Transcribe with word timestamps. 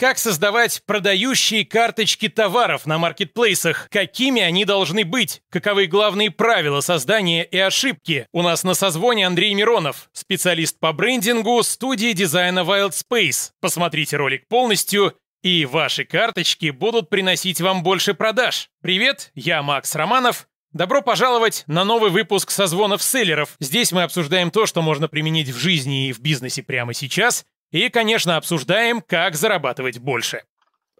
Как 0.00 0.16
создавать 0.16 0.80
продающие 0.86 1.62
карточки 1.66 2.30
товаров 2.30 2.86
на 2.86 2.96
маркетплейсах? 2.96 3.86
Какими 3.90 4.40
они 4.40 4.64
должны 4.64 5.04
быть? 5.04 5.42
Каковы 5.50 5.88
главные 5.88 6.30
правила 6.30 6.80
создания 6.80 7.44
и 7.44 7.58
ошибки? 7.58 8.26
У 8.32 8.40
нас 8.40 8.64
на 8.64 8.72
созвоне 8.72 9.26
Андрей 9.26 9.52
Миронов, 9.52 10.08
специалист 10.14 10.80
по 10.80 10.94
брендингу 10.94 11.62
студии 11.62 12.14
дизайна 12.14 12.60
Wild 12.60 12.92
Space. 12.92 13.50
Посмотрите 13.60 14.16
ролик 14.16 14.48
полностью, 14.48 15.18
и 15.42 15.66
ваши 15.66 16.06
карточки 16.06 16.70
будут 16.70 17.10
приносить 17.10 17.60
вам 17.60 17.82
больше 17.82 18.14
продаж. 18.14 18.70
Привет, 18.80 19.30
я 19.34 19.62
Макс 19.62 19.94
Романов. 19.94 20.46
Добро 20.72 21.02
пожаловать 21.02 21.64
на 21.66 21.84
новый 21.84 22.10
выпуск 22.10 22.52
созвонов 22.52 23.02
селлеров. 23.02 23.54
Здесь 23.60 23.92
мы 23.92 24.04
обсуждаем 24.04 24.50
то, 24.50 24.64
что 24.64 24.80
можно 24.80 25.08
применить 25.08 25.50
в 25.50 25.58
жизни 25.58 26.08
и 26.08 26.12
в 26.14 26.20
бизнесе 26.20 26.62
прямо 26.62 26.94
сейчас– 26.94 27.44
и, 27.70 27.88
конечно, 27.88 28.36
обсуждаем, 28.36 29.00
как 29.00 29.34
зарабатывать 29.34 29.98
больше. 29.98 30.42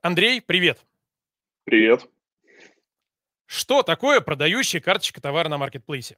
Андрей, 0.02 0.40
привет. 0.40 0.78
Привет. 1.64 2.08
Что 3.46 3.82
такое 3.82 4.20
продающая 4.20 4.80
карточка 4.80 5.20
товара 5.20 5.48
на 5.48 5.58
маркетплейсе? 5.58 6.16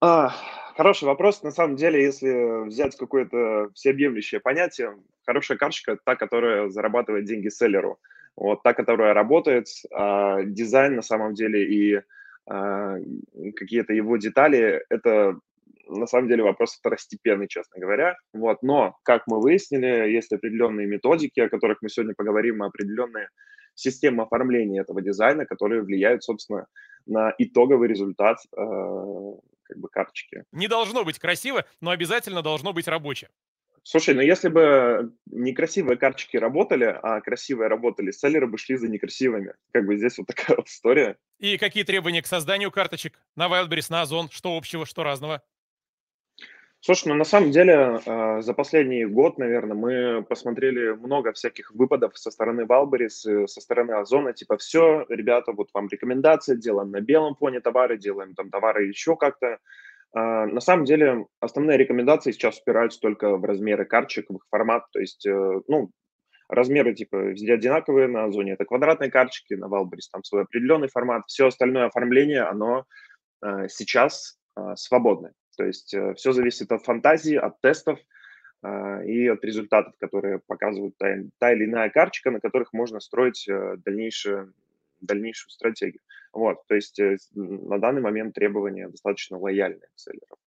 А, 0.00 0.34
хороший 0.76 1.04
вопрос. 1.04 1.42
На 1.42 1.50
самом 1.50 1.76
деле, 1.76 2.02
если 2.02 2.66
взять 2.66 2.96
какое-то 2.96 3.70
всеобъемлющее 3.74 4.40
понятие, 4.40 4.96
хорошая 5.26 5.56
карточка– 5.58 5.98
та, 6.04 6.16
которая 6.16 6.68
зарабатывает 6.68 7.24
деньги 7.24 7.48
селлеру. 7.48 7.98
Вот 8.36 8.62
та, 8.62 8.74
которая 8.74 9.14
работает, 9.14 9.66
а 9.92 10.42
дизайн 10.42 10.96
на 10.96 11.02
самом 11.02 11.34
деле 11.34 11.64
и 11.64 12.02
а, 12.46 12.96
какие-то 13.56 13.92
его 13.92 14.16
детали– 14.16 14.84
это 14.90 15.38
на 15.90 16.06
самом 16.06 16.28
деле 16.28 16.42
вопрос 16.42 16.74
второстепенный, 16.74 17.48
честно 17.48 17.80
говоря. 17.80 18.16
Вот. 18.32 18.62
Но, 18.62 18.96
как 19.02 19.22
мы 19.26 19.40
выяснили, 19.40 20.10
есть 20.10 20.32
определенные 20.32 20.86
методики, 20.86 21.40
о 21.40 21.48
которых 21.48 21.78
мы 21.82 21.88
сегодня 21.88 22.14
поговорим, 22.16 22.62
определенные 22.62 23.28
системы 23.74 24.22
оформления 24.22 24.80
этого 24.80 25.02
дизайна, 25.02 25.46
которые 25.46 25.82
влияют, 25.82 26.22
собственно, 26.22 26.66
на 27.06 27.32
итоговый 27.38 27.88
результат 27.88 28.38
э, 28.56 28.60
как 29.62 29.78
бы 29.78 29.88
карточки. 29.88 30.44
Не 30.52 30.68
должно 30.68 31.04
быть 31.04 31.18
красиво, 31.18 31.64
но 31.80 31.90
обязательно 31.90 32.42
должно 32.42 32.72
быть 32.72 32.88
рабочее. 32.88 33.30
Слушай, 33.82 34.14
ну 34.14 34.20
если 34.20 34.48
бы 34.48 35.12
некрасивые 35.26 35.96
карточки 35.96 36.36
работали, 36.36 36.84
а 36.84 37.20
красивые 37.20 37.68
работали, 37.68 38.10
селлеры 38.10 38.46
бы 38.46 38.58
шли 38.58 38.76
за 38.76 38.88
некрасивыми. 38.88 39.54
Как 39.72 39.86
бы 39.86 39.96
здесь 39.96 40.18
вот 40.18 40.26
такая 40.26 40.56
вот 40.58 40.68
история. 40.68 41.16
И 41.38 41.56
какие 41.56 41.84
требования 41.84 42.22
к 42.22 42.26
созданию 42.26 42.70
карточек? 42.70 43.18
На 43.36 43.48
Wildberries, 43.48 43.86
на 43.88 44.02
Озон? 44.02 44.28
Что 44.30 44.56
общего, 44.56 44.84
что 44.84 45.02
разного? 45.02 45.42
Слушай, 46.82 47.08
ну 47.08 47.14
на 47.14 47.24
самом 47.24 47.50
деле 47.50 48.00
э, 48.06 48.40
за 48.40 48.54
последний 48.54 49.04
год, 49.04 49.36
наверное, 49.36 49.76
мы 49.76 50.22
посмотрели 50.22 50.92
много 50.92 51.32
всяких 51.32 51.72
выпадов 51.72 52.16
со 52.16 52.30
стороны 52.30 52.64
Валберис, 52.64 53.20
со 53.20 53.60
стороны 53.60 53.92
Озона, 53.92 54.32
типа 54.32 54.56
все, 54.56 55.04
ребята, 55.10 55.52
вот 55.52 55.68
вам 55.74 55.88
рекомендации, 55.88 56.56
делаем 56.56 56.90
на 56.90 57.02
белом 57.02 57.34
фоне 57.34 57.60
товары, 57.60 57.98
делаем 57.98 58.34
там 58.34 58.48
товары 58.48 58.86
еще 58.86 59.14
как-то. 59.16 59.58
Э, 60.16 60.46
на 60.46 60.60
самом 60.60 60.86
деле 60.86 61.26
основные 61.40 61.76
рекомендации 61.76 62.32
сейчас 62.32 62.58
упираются 62.58 62.98
только 62.98 63.36
в 63.36 63.44
размеры 63.44 63.84
карточек, 63.84 64.30
в 64.30 64.36
их 64.36 64.46
формат, 64.50 64.84
то 64.90 65.00
есть, 65.00 65.26
э, 65.26 65.60
ну, 65.68 65.90
размеры 66.48 66.94
типа 66.94 67.16
везде 67.16 67.54
одинаковые, 67.54 68.08
на 68.08 68.24
Озоне 68.24 68.52
это 68.52 68.64
квадратные 68.64 69.10
карточки, 69.10 69.52
на 69.52 69.68
Валберис 69.68 70.08
там 70.08 70.24
свой 70.24 70.44
определенный 70.44 70.88
формат, 70.88 71.24
все 71.26 71.46
остальное 71.48 71.86
оформление, 71.88 72.42
оно 72.42 72.84
э, 73.44 73.68
сейчас 73.68 74.38
э, 74.56 74.76
свободное. 74.76 75.34
То 75.56 75.64
есть 75.64 75.94
э, 75.94 76.14
все 76.14 76.32
зависит 76.32 76.72
от 76.72 76.84
фантазии, 76.84 77.34
от 77.34 77.60
тестов 77.60 77.98
э, 78.62 79.06
и 79.06 79.28
от 79.28 79.44
результатов, 79.44 79.94
которые 79.98 80.38
показывает 80.38 80.96
та, 80.98 81.06
та 81.38 81.52
или 81.52 81.64
иная 81.64 81.90
карточка, 81.90 82.30
на 82.30 82.40
которых 82.40 82.72
можно 82.72 83.00
строить 83.00 83.48
э, 83.48 83.76
дальнейшую, 83.84 84.54
дальнейшую 85.00 85.50
стратегию. 85.50 86.00
Вот, 86.32 86.66
то 86.68 86.74
есть 86.74 87.00
на 87.34 87.78
данный 87.78 88.00
момент 88.00 88.34
требования 88.34 88.88
достаточно 88.88 89.38
лояльные 89.38 89.88
к 89.94 89.98
селлерам. 89.98 90.38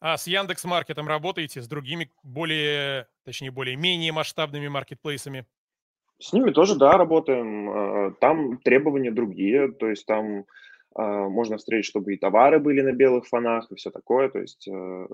А 0.00 0.16
с 0.16 0.28
Яндекс 0.28 0.64
Маркетом 0.64 1.08
работаете, 1.08 1.60
с 1.60 1.66
другими 1.66 2.12
более, 2.22 3.08
точнее, 3.24 3.50
более-менее 3.50 4.12
масштабными 4.12 4.68
маркетплейсами? 4.68 5.44
С 6.20 6.32
ними 6.32 6.52
тоже, 6.52 6.76
да, 6.76 6.96
работаем. 6.96 8.14
Там 8.20 8.58
требования 8.58 9.10
другие, 9.10 9.72
то 9.72 9.88
есть 9.88 10.06
там 10.06 10.44
можно 11.02 11.58
встретить, 11.58 11.86
чтобы 11.86 12.14
и 12.14 12.18
товары 12.18 12.58
были 12.58 12.80
на 12.80 12.92
белых 12.92 13.26
фонах, 13.26 13.70
и 13.70 13.76
все 13.76 13.90
такое. 13.90 14.28
То 14.28 14.40
есть 14.40 14.66
э, 14.66 15.06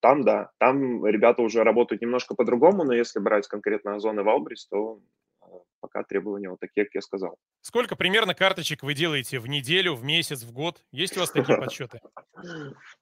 там, 0.00 0.24
да, 0.24 0.50
там 0.58 1.06
ребята 1.06 1.42
уже 1.42 1.62
работают 1.62 2.02
немножко 2.02 2.34
по-другому, 2.34 2.84
но 2.84 2.92
если 2.92 3.20
брать 3.20 3.46
конкретно 3.46 3.94
Озон 3.94 4.18
и 4.18 4.22
Валбрис, 4.22 4.66
то 4.66 5.00
э, 5.42 5.46
пока 5.80 6.02
требования 6.02 6.50
вот 6.50 6.60
такие, 6.60 6.84
как 6.84 6.96
я 6.96 7.00
сказал. 7.00 7.36
Сколько 7.60 7.96
примерно 7.96 8.34
карточек 8.34 8.82
вы 8.82 8.94
делаете 8.94 9.38
в 9.38 9.48
неделю, 9.48 9.94
в 9.94 10.04
месяц, 10.04 10.42
в 10.42 10.52
год? 10.52 10.82
Есть 10.90 11.16
у 11.16 11.20
вас 11.20 11.30
такие 11.30 11.56
подсчеты? 11.58 12.00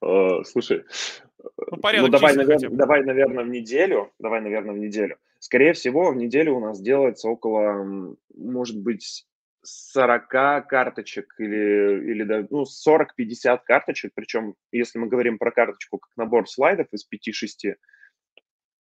Э, 0.02 0.42
слушай, 0.44 0.84
ну, 1.38 1.78
ну 1.80 2.08
давай, 2.08 2.34
давай, 2.70 3.04
наверное, 3.04 3.44
в 3.44 3.48
неделю. 3.48 4.12
Давай, 4.18 4.40
наверное, 4.40 4.74
в 4.74 4.78
неделю. 4.78 5.16
Скорее 5.38 5.72
всего, 5.74 6.10
в 6.10 6.16
неделю 6.16 6.56
у 6.56 6.60
нас 6.60 6.80
делается 6.80 7.28
около, 7.28 8.16
может 8.34 8.80
быть, 8.80 9.26
40 9.66 10.28
карточек 10.68 11.34
или, 11.38 12.12
или 12.12 12.22
да, 12.24 12.46
ну, 12.50 12.64
40-50 12.64 13.60
карточек, 13.64 14.12
причем 14.14 14.54
если 14.72 14.98
мы 14.98 15.08
говорим 15.08 15.38
про 15.38 15.50
карточку 15.50 15.98
как 15.98 16.10
набор 16.16 16.48
слайдов 16.48 16.86
из 16.92 17.06
5-6, 17.06 17.74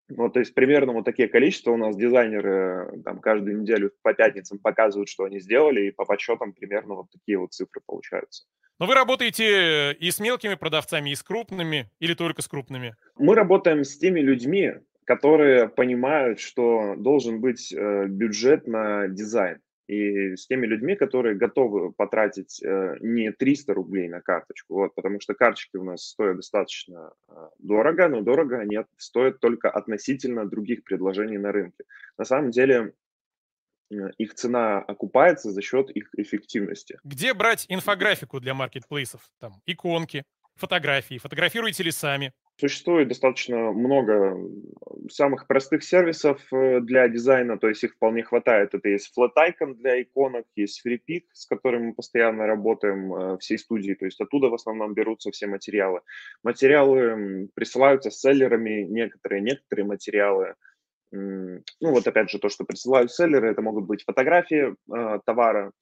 ну, 0.08 0.28
то 0.30 0.40
есть 0.40 0.54
примерно 0.54 0.92
вот 0.92 1.04
такие 1.04 1.28
количества 1.28 1.70
у 1.72 1.76
нас 1.76 1.96
дизайнеры 1.96 3.00
там 3.04 3.20
каждую 3.20 3.60
неделю 3.60 3.92
по 4.02 4.12
пятницам 4.12 4.58
показывают, 4.58 5.08
что 5.08 5.24
они 5.24 5.40
сделали, 5.40 5.86
и 5.86 5.90
по 5.90 6.04
подсчетам 6.04 6.52
примерно 6.52 6.94
вот 6.94 7.06
такие 7.10 7.38
вот 7.38 7.52
цифры 7.52 7.80
получаются. 7.86 8.44
Но 8.78 8.86
вы 8.86 8.94
работаете 8.94 9.92
и 9.92 10.10
с 10.10 10.18
мелкими 10.18 10.54
продавцами, 10.54 11.10
и 11.10 11.14
с 11.14 11.22
крупными, 11.22 11.90
или 12.00 12.14
только 12.14 12.42
с 12.42 12.48
крупными? 12.48 12.96
Мы 13.16 13.34
работаем 13.34 13.84
с 13.84 13.96
теми 13.96 14.20
людьми, 14.20 14.72
которые 15.04 15.68
понимают, 15.68 16.40
что 16.40 16.94
должен 16.96 17.40
быть 17.40 17.72
э, 17.72 18.06
бюджет 18.06 18.66
на 18.66 19.08
дизайн 19.08 19.60
и 19.92 20.36
с 20.36 20.46
теми 20.46 20.66
людьми, 20.66 20.96
которые 20.96 21.34
готовы 21.34 21.92
потратить 21.92 22.62
э, 22.62 22.96
не 23.00 23.30
300 23.30 23.74
рублей 23.74 24.08
на 24.08 24.20
карточку, 24.20 24.74
вот, 24.74 24.94
потому 24.94 25.20
что 25.20 25.34
карточки 25.34 25.76
у 25.76 25.84
нас 25.84 26.02
стоят 26.02 26.36
достаточно 26.36 27.12
э, 27.28 27.32
дорого, 27.58 28.08
но 28.08 28.22
дорого 28.22 28.58
они 28.58 28.78
стоят 28.96 29.40
только 29.40 29.70
относительно 29.70 30.48
других 30.48 30.84
предложений 30.84 31.38
на 31.38 31.52
рынке. 31.52 31.84
На 32.16 32.24
самом 32.24 32.50
деле 32.50 32.94
их 34.16 34.32
цена 34.34 34.78
окупается 34.78 35.50
за 35.50 35.60
счет 35.60 35.90
их 35.90 36.08
эффективности. 36.16 36.98
Где 37.04 37.34
брать 37.34 37.66
инфографику 37.68 38.40
для 38.40 38.54
маркетплейсов? 38.54 39.20
Там 39.38 39.60
иконки, 39.66 40.24
фотографии. 40.54 41.18
Фотографируете 41.18 41.82
ли 41.82 41.90
сами? 41.90 42.32
Существует 42.56 43.08
достаточно 43.08 43.72
много 43.72 44.36
самых 45.10 45.46
простых 45.46 45.82
сервисов 45.82 46.40
э, 46.52 46.80
для 46.80 47.08
дизайна, 47.08 47.58
то 47.58 47.68
есть 47.68 47.82
их 47.82 47.94
вполне 47.94 48.22
хватает. 48.22 48.74
Это 48.74 48.88
есть 48.88 49.12
Flat 49.16 49.32
Icon 49.36 49.74
для 49.74 50.00
иконок, 50.02 50.44
есть 50.54 50.86
FreePic, 50.86 51.24
с 51.32 51.46
которым 51.46 51.86
мы 51.86 51.94
постоянно 51.94 52.46
работаем 52.46 53.14
э, 53.14 53.38
всей 53.38 53.58
студии, 53.58 53.94
то 53.94 54.04
есть 54.04 54.20
оттуда 54.20 54.48
в 54.48 54.54
основном 54.54 54.94
берутся 54.94 55.30
все 55.30 55.46
материалы. 55.46 56.02
Материалы 56.42 57.48
присылаются 57.54 58.10
селлерами, 58.10 58.82
некоторые, 58.82 59.42
некоторые 59.42 59.86
материалы 59.86 60.54
ну 61.12 61.60
вот 61.80 62.06
опять 62.06 62.30
же 62.30 62.38
то, 62.38 62.48
что 62.48 62.64
присылают 62.64 63.12
селлеры, 63.12 63.50
это 63.50 63.60
могут 63.60 63.84
быть 63.84 64.02
фотографии 64.02 64.74
э, 64.74 65.20
товара, 65.26 65.72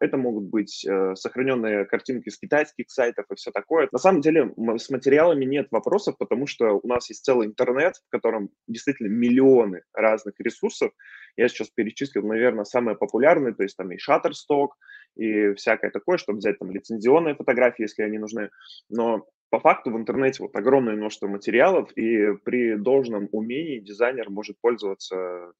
это 0.00 0.16
могут 0.16 0.44
быть 0.44 0.84
э, 0.84 1.14
сохраненные 1.14 1.84
картинки 1.84 2.28
с 2.28 2.38
китайских 2.38 2.90
сайтов 2.90 3.26
и 3.30 3.34
все 3.36 3.50
такое. 3.50 3.88
На 3.92 3.98
самом 3.98 4.20
деле 4.20 4.52
с 4.76 4.90
материалами 4.90 5.44
нет 5.44 5.68
вопросов, 5.70 6.16
потому 6.18 6.46
что 6.46 6.80
у 6.82 6.86
нас 6.86 7.08
есть 7.08 7.24
целый 7.24 7.46
интернет, 7.46 7.94
в 7.96 8.10
котором 8.10 8.50
действительно 8.66 9.08
миллионы 9.08 9.82
разных 9.94 10.34
ресурсов. 10.38 10.92
Я 11.36 11.48
сейчас 11.48 11.68
перечислил, 11.68 12.26
наверное, 12.26 12.64
самые 12.64 12.96
популярные, 12.96 13.54
то 13.54 13.62
есть 13.62 13.76
там 13.76 13.90
и 13.92 13.96
Shutterstock, 13.96 14.70
и 15.16 15.54
всякое 15.54 15.90
такое, 15.90 16.18
чтобы 16.18 16.38
взять 16.38 16.58
там 16.58 16.70
лицензионные 16.70 17.34
фотографии, 17.34 17.82
если 17.82 18.02
они 18.02 18.18
нужны. 18.18 18.50
Но 18.88 19.26
по 19.50 19.60
факту 19.60 19.90
в 19.90 19.96
интернете 19.96 20.42
вот 20.42 20.56
огромное 20.56 20.96
множество 20.96 21.28
материалов, 21.28 21.90
и 21.92 22.34
при 22.44 22.76
должном 22.76 23.28
умении 23.32 23.80
дизайнер 23.80 24.30
может 24.30 24.56
пользоваться 24.60 25.52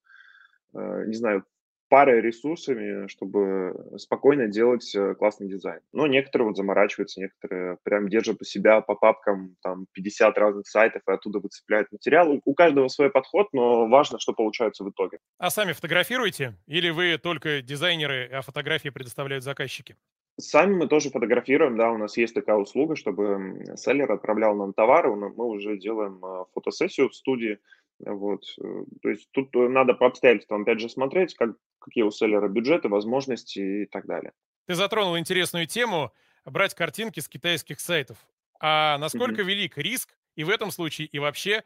э, 0.74 1.04
не 1.06 1.14
знаю, 1.14 1.44
парой 1.92 2.22
ресурсами, 2.22 3.06
чтобы 3.06 3.98
спокойно 3.98 4.48
делать 4.48 4.94
э, 4.94 5.14
классный 5.14 5.46
дизайн. 5.46 5.80
Но 5.92 6.06
некоторые 6.06 6.48
вот 6.48 6.56
заморачиваются, 6.56 7.20
некоторые 7.20 7.76
прям 7.82 8.08
держат 8.08 8.40
у 8.40 8.44
себя 8.44 8.80
по 8.80 8.94
папкам 8.94 9.56
там 9.62 9.84
50 9.92 10.38
разных 10.38 10.66
сайтов 10.66 11.02
и 11.06 11.12
оттуда 11.12 11.38
выцепляют 11.38 11.92
материал. 11.92 12.40
У 12.46 12.54
каждого 12.54 12.88
свой 12.88 13.10
подход, 13.10 13.48
но 13.52 13.86
важно, 13.88 14.18
что 14.18 14.32
получается 14.32 14.84
в 14.84 14.88
итоге. 14.88 15.18
А 15.36 15.50
сами 15.50 15.72
фотографируете? 15.72 16.54
Или 16.66 16.88
вы 16.88 17.18
только 17.18 17.60
дизайнеры, 17.60 18.26
а 18.32 18.40
фотографии 18.40 18.88
предоставляют 18.88 19.44
заказчики? 19.44 19.94
Сами 20.40 20.72
мы 20.74 20.88
тоже 20.88 21.10
фотографируем, 21.10 21.76
да, 21.76 21.90
у 21.90 21.98
нас 21.98 22.16
есть 22.16 22.32
такая 22.32 22.56
услуга, 22.56 22.96
чтобы 22.96 23.66
селлер 23.76 24.10
отправлял 24.10 24.56
нам 24.56 24.72
товары, 24.72 25.14
мы 25.14 25.46
уже 25.46 25.76
делаем 25.76 26.24
э, 26.24 26.44
фотосессию 26.54 27.10
в 27.10 27.14
студии, 27.14 27.58
Вот. 28.04 28.44
Э, 28.58 28.84
то 29.02 29.08
есть 29.08 29.28
тут 29.32 29.54
э, 29.54 29.68
надо 29.68 29.94
по 29.94 30.06
обстоятельствам, 30.06 30.62
опять 30.62 30.80
же, 30.80 30.88
смотреть, 30.88 31.34
как, 31.34 31.50
какие 31.78 32.04
у 32.04 32.10
селлера 32.10 32.48
бюджеты, 32.48 32.88
возможности 32.88 33.82
и 33.82 33.86
так 33.86 34.06
далее. 34.06 34.32
Ты 34.66 34.74
затронул 34.74 35.18
интересную 35.18 35.66
тему 35.66 36.12
брать 36.44 36.74
картинки 36.74 37.20
с 37.20 37.28
китайских 37.28 37.80
сайтов. 37.80 38.18
А 38.60 38.98
насколько 38.98 39.42
mm-hmm. 39.42 39.46
велик 39.46 39.78
риск 39.78 40.16
и 40.36 40.44
в 40.44 40.50
этом 40.50 40.70
случае, 40.70 41.08
и 41.08 41.18
вообще 41.18 41.64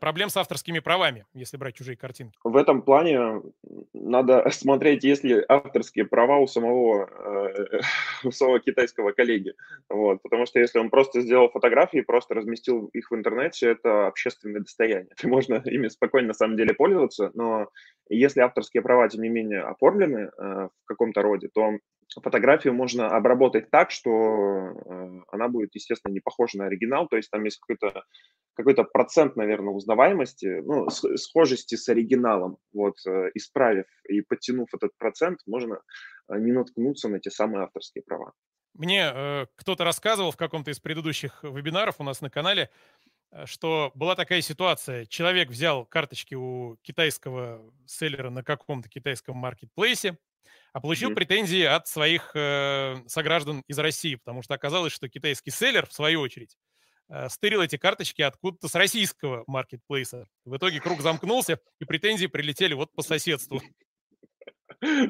проблем 0.00 0.28
с 0.28 0.36
авторскими 0.36 0.78
правами, 0.78 1.24
если 1.32 1.56
брать 1.56 1.74
чужие 1.74 1.96
картинки? 1.96 2.38
В 2.44 2.56
этом 2.56 2.82
плане 2.82 3.42
надо 3.92 4.44
смотреть, 4.50 5.04
есть 5.04 5.24
ли 5.24 5.42
авторские 5.48 6.04
права 6.04 6.38
у 6.38 6.46
самого, 6.46 7.08
э, 7.08 7.80
у 8.24 8.30
самого 8.30 8.60
китайского 8.60 9.12
коллеги. 9.12 9.54
Вот. 9.88 10.22
Потому 10.22 10.46
что 10.46 10.58
если 10.58 10.78
он 10.78 10.90
просто 10.90 11.20
сделал 11.20 11.48
фотографии, 11.48 12.00
просто 12.00 12.34
разместил 12.34 12.86
их 12.86 13.10
в 13.10 13.14
интернете, 13.14 13.70
это 13.70 14.06
общественное 14.06 14.60
достояние. 14.60 15.10
Можно 15.22 15.62
ими 15.64 15.88
спокойно 15.88 16.28
на 16.28 16.34
самом 16.34 16.56
деле 16.56 16.74
пользоваться, 16.74 17.30
но 17.34 17.68
если 18.08 18.40
авторские 18.40 18.82
права, 18.82 19.08
тем 19.08 19.22
не 19.22 19.28
менее, 19.28 19.62
оформлены 19.62 20.18
э, 20.18 20.30
в 20.36 20.86
каком-то 20.86 21.22
роде, 21.22 21.48
то 21.52 21.78
фотографию 22.22 22.74
можно 22.74 23.08
обработать 23.08 23.70
так, 23.70 23.92
что 23.92 24.10
э, 24.10 25.20
она 25.30 25.48
будет, 25.48 25.74
естественно, 25.74 26.12
не 26.12 26.20
похожа 26.20 26.58
на 26.58 26.66
оригинал, 26.66 27.06
то 27.06 27.16
есть 27.16 27.30
там 27.30 27.44
есть 27.44 27.60
какой-то 27.60 28.02
какой 28.54 28.74
процент, 28.84 29.36
наверное, 29.36 29.69
узнаваемости, 29.74 30.60
ну, 30.64 30.88
схожести 30.90 31.74
с 31.74 31.88
оригиналом. 31.88 32.58
Вот, 32.72 32.96
э, 33.06 33.30
исправив 33.34 33.86
и 34.08 34.20
подтянув 34.20 34.68
этот 34.74 34.96
процент, 34.98 35.40
можно 35.46 35.80
э, 36.28 36.38
не 36.38 36.52
наткнуться 36.52 37.08
на 37.08 37.20
те 37.20 37.30
самые 37.30 37.64
авторские 37.64 38.02
права. 38.02 38.32
Мне 38.74 39.10
э, 39.12 39.46
кто-то 39.56 39.84
рассказывал 39.84 40.30
в 40.30 40.36
каком-то 40.36 40.70
из 40.70 40.80
предыдущих 40.80 41.42
вебинаров 41.42 41.96
у 41.98 42.04
нас 42.04 42.20
на 42.20 42.30
канале, 42.30 42.70
что 43.44 43.92
была 43.94 44.16
такая 44.16 44.40
ситуация. 44.40 45.06
Человек 45.06 45.50
взял 45.50 45.84
карточки 45.84 46.34
у 46.34 46.76
китайского 46.82 47.62
селлера 47.86 48.30
на 48.30 48.42
каком-то 48.42 48.88
китайском 48.88 49.36
маркетплейсе, 49.36 50.18
а 50.72 50.80
получил 50.80 51.10
mm-hmm. 51.10 51.14
претензии 51.14 51.62
от 51.62 51.86
своих 51.86 52.30
э, 52.34 52.96
сограждан 53.06 53.62
из 53.66 53.78
России, 53.78 54.14
потому 54.16 54.42
что 54.42 54.54
оказалось, 54.54 54.92
что 54.92 55.08
китайский 55.08 55.50
селлер, 55.50 55.86
в 55.86 55.92
свою 55.92 56.20
очередь, 56.20 56.56
э, 56.56 56.79
стырил 57.28 57.62
эти 57.62 57.76
карточки 57.76 58.22
откуда-то 58.22 58.68
с 58.68 58.74
российского 58.74 59.44
маркетплейса. 59.46 60.26
В 60.44 60.56
итоге 60.56 60.80
круг 60.80 61.00
замкнулся, 61.00 61.58
и 61.80 61.84
претензии 61.84 62.26
прилетели 62.26 62.74
вот 62.74 62.92
по 62.92 63.02
соседству. 63.02 63.60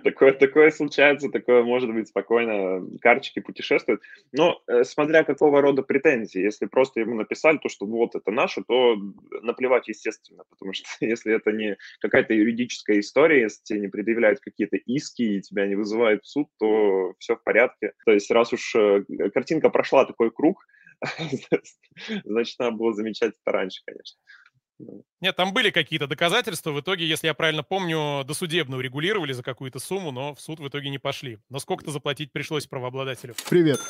такое, 0.04 0.32
такое 0.32 0.70
случается, 0.70 1.28
такое 1.28 1.62
может 1.62 1.92
быть 1.92 2.08
спокойно, 2.08 2.84
карточки 3.00 3.40
путешествуют. 3.40 4.02
Но 4.32 4.60
э, 4.66 4.84
смотря 4.84 5.24
какого 5.24 5.60
рода 5.60 5.82
претензии, 5.82 6.40
если 6.40 6.66
просто 6.66 7.00
ему 7.00 7.14
написали 7.14 7.58
то, 7.58 7.68
что 7.68 7.86
вот 7.86 8.14
это 8.14 8.30
наше, 8.30 8.62
то 8.66 8.96
наплевать 9.42 9.88
естественно, 9.88 10.44
потому 10.50 10.72
что 10.72 10.88
если 11.00 11.34
это 11.34 11.52
не 11.52 11.76
какая-то 12.00 12.34
юридическая 12.34 13.00
история, 13.00 13.42
если 13.42 13.62
тебе 13.62 13.80
не 13.80 13.88
предъявляют 13.88 14.40
какие-то 14.40 14.76
иски 14.76 15.22
и 15.22 15.40
тебя 15.40 15.66
не 15.66 15.76
вызывают 15.76 16.24
в 16.24 16.28
суд, 16.28 16.48
то 16.58 17.14
все 17.18 17.36
в 17.36 17.42
порядке. 17.42 17.92
То 18.04 18.12
есть 18.12 18.30
раз 18.30 18.52
уж 18.52 18.74
э, 18.74 19.04
картинка 19.32 19.70
прошла 19.70 20.04
такой 20.04 20.30
круг, 20.30 20.66
значит, 22.24 22.58
надо 22.58 22.76
было 22.76 22.92
замечать 22.92 23.32
это 23.42 23.52
раньше, 23.52 23.80
конечно. 23.86 24.18
Нет, 25.20 25.36
там 25.36 25.52
были 25.52 25.70
какие-то 25.70 26.06
доказательства. 26.06 26.72
В 26.72 26.80
итоге, 26.80 27.06
если 27.06 27.26
я 27.26 27.34
правильно 27.34 27.62
помню, 27.62 28.24
досудебно 28.24 28.78
урегулировали 28.78 29.32
за 29.32 29.42
какую-то 29.42 29.78
сумму, 29.78 30.10
но 30.10 30.34
в 30.34 30.40
суд 30.40 30.58
в 30.58 30.66
итоге 30.66 30.88
не 30.90 30.98
пошли. 30.98 31.38
Но 31.50 31.58
сколько-то 31.58 31.90
заплатить 31.90 32.32
пришлось 32.32 32.66
правообладателю. 32.66 33.34
Привет. 33.48 33.80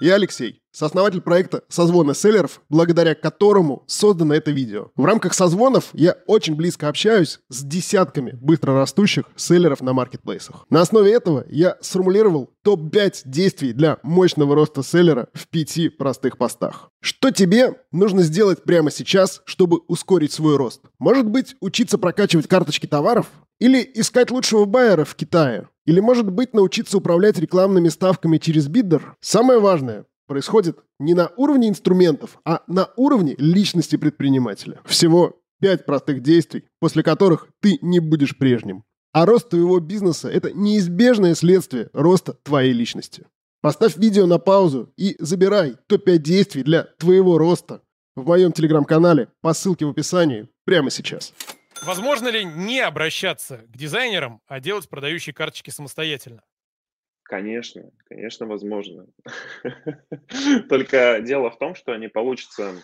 Я 0.00 0.16
Алексей, 0.16 0.60
сооснователь 0.72 1.20
проекта 1.20 1.62
«Созвоны 1.68 2.14
селлеров», 2.14 2.60
благодаря 2.68 3.14
которому 3.14 3.84
создано 3.86 4.34
это 4.34 4.50
видео. 4.50 4.88
В 4.96 5.04
рамках 5.04 5.34
созвонов 5.34 5.90
я 5.92 6.16
очень 6.26 6.56
близко 6.56 6.88
общаюсь 6.88 7.38
с 7.48 7.62
десятками 7.62 8.32
быстрорастущих 8.40 9.24
селлеров 9.36 9.82
на 9.82 9.92
маркетплейсах. 9.92 10.66
На 10.68 10.80
основе 10.80 11.12
этого 11.12 11.44
я 11.48 11.76
сформулировал 11.80 12.50
топ-5 12.62 13.22
действий 13.24 13.72
для 13.72 13.98
мощного 14.02 14.56
роста 14.56 14.82
селлера 14.82 15.28
в 15.32 15.46
пяти 15.46 15.88
простых 15.88 16.38
постах. 16.38 16.90
Что 17.00 17.30
тебе 17.30 17.80
нужно 17.92 18.22
сделать 18.22 18.64
прямо 18.64 18.90
сейчас, 18.90 19.42
чтобы 19.44 19.78
ускорить 19.86 20.32
свой 20.32 20.56
рост? 20.56 20.80
Может 20.98 21.26
быть, 21.26 21.54
учиться 21.60 21.98
прокачивать 21.98 22.48
карточки 22.48 22.86
товаров? 22.86 23.26
Или 23.60 23.88
искать 23.94 24.30
лучшего 24.30 24.64
байера 24.64 25.04
в 25.04 25.14
Китае? 25.14 25.68
Или, 25.86 26.00
может 26.00 26.30
быть, 26.30 26.54
научиться 26.54 26.98
управлять 26.98 27.38
рекламными 27.38 27.88
ставками 27.88 28.38
через 28.38 28.68
биддер? 28.68 29.16
Самое 29.20 29.60
важное 29.60 30.06
происходит 30.26 30.78
не 30.98 31.14
на 31.14 31.30
уровне 31.36 31.68
инструментов, 31.68 32.38
а 32.44 32.62
на 32.66 32.90
уровне 32.96 33.34
личности 33.38 33.96
предпринимателя. 33.96 34.80
Всего 34.84 35.40
пять 35.60 35.86
простых 35.86 36.22
действий, 36.22 36.64
после 36.80 37.02
которых 37.02 37.48
ты 37.60 37.78
не 37.80 38.00
будешь 38.00 38.36
прежним. 38.36 38.84
А 39.12 39.26
рост 39.26 39.50
твоего 39.50 39.78
бизнеса– 39.78 40.28
это 40.30 40.52
неизбежное 40.52 41.34
следствие 41.34 41.88
роста 41.92 42.32
твоей 42.42 42.72
личности. 42.72 43.26
Поставь 43.62 43.96
видео 43.96 44.26
на 44.26 44.38
паузу 44.38 44.92
и 44.96 45.16
забирай 45.20 45.76
топ-5 45.86 46.18
действий 46.18 46.62
для 46.64 46.82
твоего 46.98 47.38
роста 47.38 47.80
в 48.16 48.26
моем 48.26 48.52
телеграм-канале 48.52 49.28
по 49.40 49.54
ссылке 49.54 49.86
в 49.86 49.90
описании 49.90 50.48
прямо 50.64 50.90
сейчас. 50.90 51.32
Возможно 51.84 52.28
ли 52.28 52.44
не 52.44 52.80
обращаться 52.80 53.58
к 53.68 53.76
дизайнерам, 53.76 54.40
а 54.46 54.60
делать 54.60 54.88
продающие 54.88 55.34
карточки 55.34 55.70
самостоятельно? 55.70 56.42
Конечно, 57.22 57.90
конечно, 58.08 58.46
возможно. 58.46 59.06
Только 60.68 61.20
дело 61.20 61.50
в 61.50 61.58
том, 61.58 61.74
что 61.74 61.92
они 61.92 62.08
получатся 62.08 62.74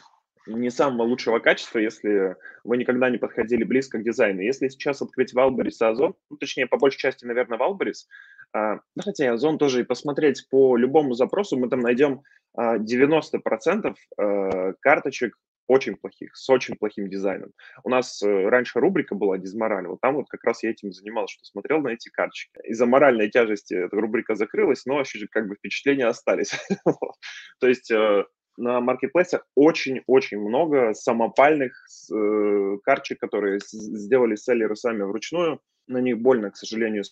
не 0.47 0.71
самого 0.71 1.03
лучшего 1.07 1.39
качества, 1.39 1.79
если 1.79 2.37
вы 2.65 2.79
никогда 2.79 3.11
не 3.11 3.19
подходили 3.19 3.65
близко 3.65 3.99
к 3.99 4.03
дизайну. 4.03 4.41
Если 4.41 4.69
сейчас 4.69 5.03
открыть 5.03 5.35
Валберис 5.35 5.81
и 5.81 5.85
Озон, 5.85 6.15
ну, 6.31 6.37
точнее, 6.37 6.67
по 6.67 6.79
большей 6.79 6.99
части, 6.99 7.25
наверное, 7.25 7.59
Валберис, 7.59 8.09
а, 8.53 8.81
хотя 8.99 9.27
и 9.27 9.29
Озон 9.29 9.59
тоже 9.59 9.81
и 9.81 9.85
посмотреть 9.85 10.49
по 10.49 10.77
любому 10.77 11.15
запросу, 11.15 11.59
мы 11.59 11.69
там 11.69 11.81
найдем 11.81 12.23
а, 12.55 12.79
90% 12.79 13.95
а, 14.17 14.73
карточек 14.81 15.37
очень 15.71 15.95
плохих, 15.95 16.37
с 16.37 16.51
очень 16.51 16.75
плохим 16.75 17.09
дизайном. 17.09 17.53
У 17.85 17.91
нас 17.91 18.21
э, 18.23 18.49
раньше 18.49 18.81
рубрика 18.81 19.15
была 19.15 19.39
«Дизмораль», 19.39 19.87
вот 19.87 20.01
там 20.01 20.17
вот 20.17 20.27
как 20.29 20.43
раз 20.43 20.65
я 20.65 20.71
этим 20.71 20.93
занимался, 20.93 21.35
что 21.35 21.45
смотрел 21.45 21.81
на 21.81 21.91
эти 21.91 22.09
карточки. 22.09 22.51
Из-за 22.65 22.87
моральной 22.87 23.31
тяжести 23.31 23.75
эта 23.75 23.95
рубрика 23.95 24.35
закрылась, 24.35 24.85
но 24.85 25.05
как 25.31 25.47
бы 25.47 25.55
впечатления 25.55 26.07
остались. 26.07 26.53
То 27.61 27.69
есть 27.69 27.89
э, 27.93 28.25
на 28.57 28.81
маркетплейсах 28.81 29.47
очень-очень 29.55 30.41
много 30.41 30.93
самопальных 30.93 31.73
э, 32.13 32.79
карточек, 32.83 33.21
которые 33.21 33.61
сделали 33.61 34.35
селлеры 34.35 34.75
сами 34.75 35.03
вручную. 35.03 35.61
На 35.87 35.99
них 35.99 36.19
больно, 36.19 36.51
к 36.51 36.57
сожалению, 36.57 37.05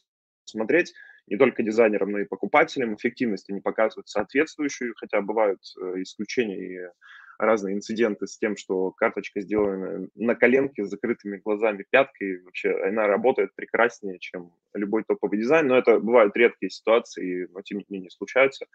смотреть 0.46 0.94
не 1.28 1.36
только 1.36 1.62
дизайнерам, 1.62 2.10
но 2.10 2.18
и 2.18 2.24
покупателям. 2.24 2.96
Эффективность 2.96 3.48
они 3.50 3.60
показывают 3.60 4.08
соответствующую, 4.08 4.94
хотя 4.96 5.20
бывают 5.20 5.60
исключения 5.94 6.58
и 6.58 6.90
разные 7.38 7.76
инциденты 7.76 8.26
с 8.26 8.36
тем, 8.36 8.56
что 8.56 8.90
карточка 8.90 9.40
сделана 9.40 10.08
на 10.14 10.34
коленке 10.34 10.84
с 10.84 10.90
закрытыми 10.90 11.38
глазами, 11.38 11.86
пяткой. 11.88 12.42
Вообще 12.42 12.72
она 12.82 13.06
работает 13.06 13.54
прекраснее, 13.54 14.18
чем 14.18 14.52
любой 14.74 15.04
топовый 15.04 15.38
дизайн. 15.38 15.68
Но 15.68 15.78
это 15.78 16.00
бывают 16.00 16.36
редкие 16.36 16.70
ситуации, 16.70 17.48
но 17.52 17.62
тем 17.62 17.78
не 17.78 17.86
менее 17.88 18.10
случаются. 18.10 18.66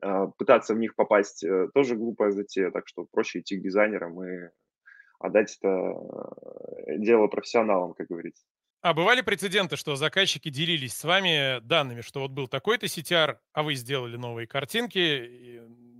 А, 0.00 0.28
пытаться 0.28 0.74
в 0.74 0.78
них 0.78 0.94
попасть 0.94 1.44
э, 1.44 1.68
тоже 1.74 1.96
глупая 1.96 2.30
затея, 2.30 2.70
так 2.70 2.88
что 2.88 3.04
проще 3.04 3.40
идти 3.40 3.56
к 3.56 3.62
дизайнерам 3.62 4.22
и 4.24 4.48
отдать 5.18 5.56
это 5.60 5.94
дело 6.98 7.26
профессионалам, 7.26 7.94
как 7.94 8.08
говорится. 8.08 8.44
А 8.84 8.92
бывали 8.92 9.22
прецеденты, 9.22 9.76
что 9.76 9.96
заказчики 9.96 10.50
делились 10.50 10.92
с 10.92 11.04
вами 11.04 11.58
данными, 11.60 12.02
что 12.02 12.20
вот 12.20 12.32
был 12.32 12.48
такой-то 12.48 12.84
CTR, 12.84 13.38
а 13.54 13.62
вы 13.62 13.76
сделали 13.76 14.16
новые 14.16 14.46
картинки, 14.46 15.53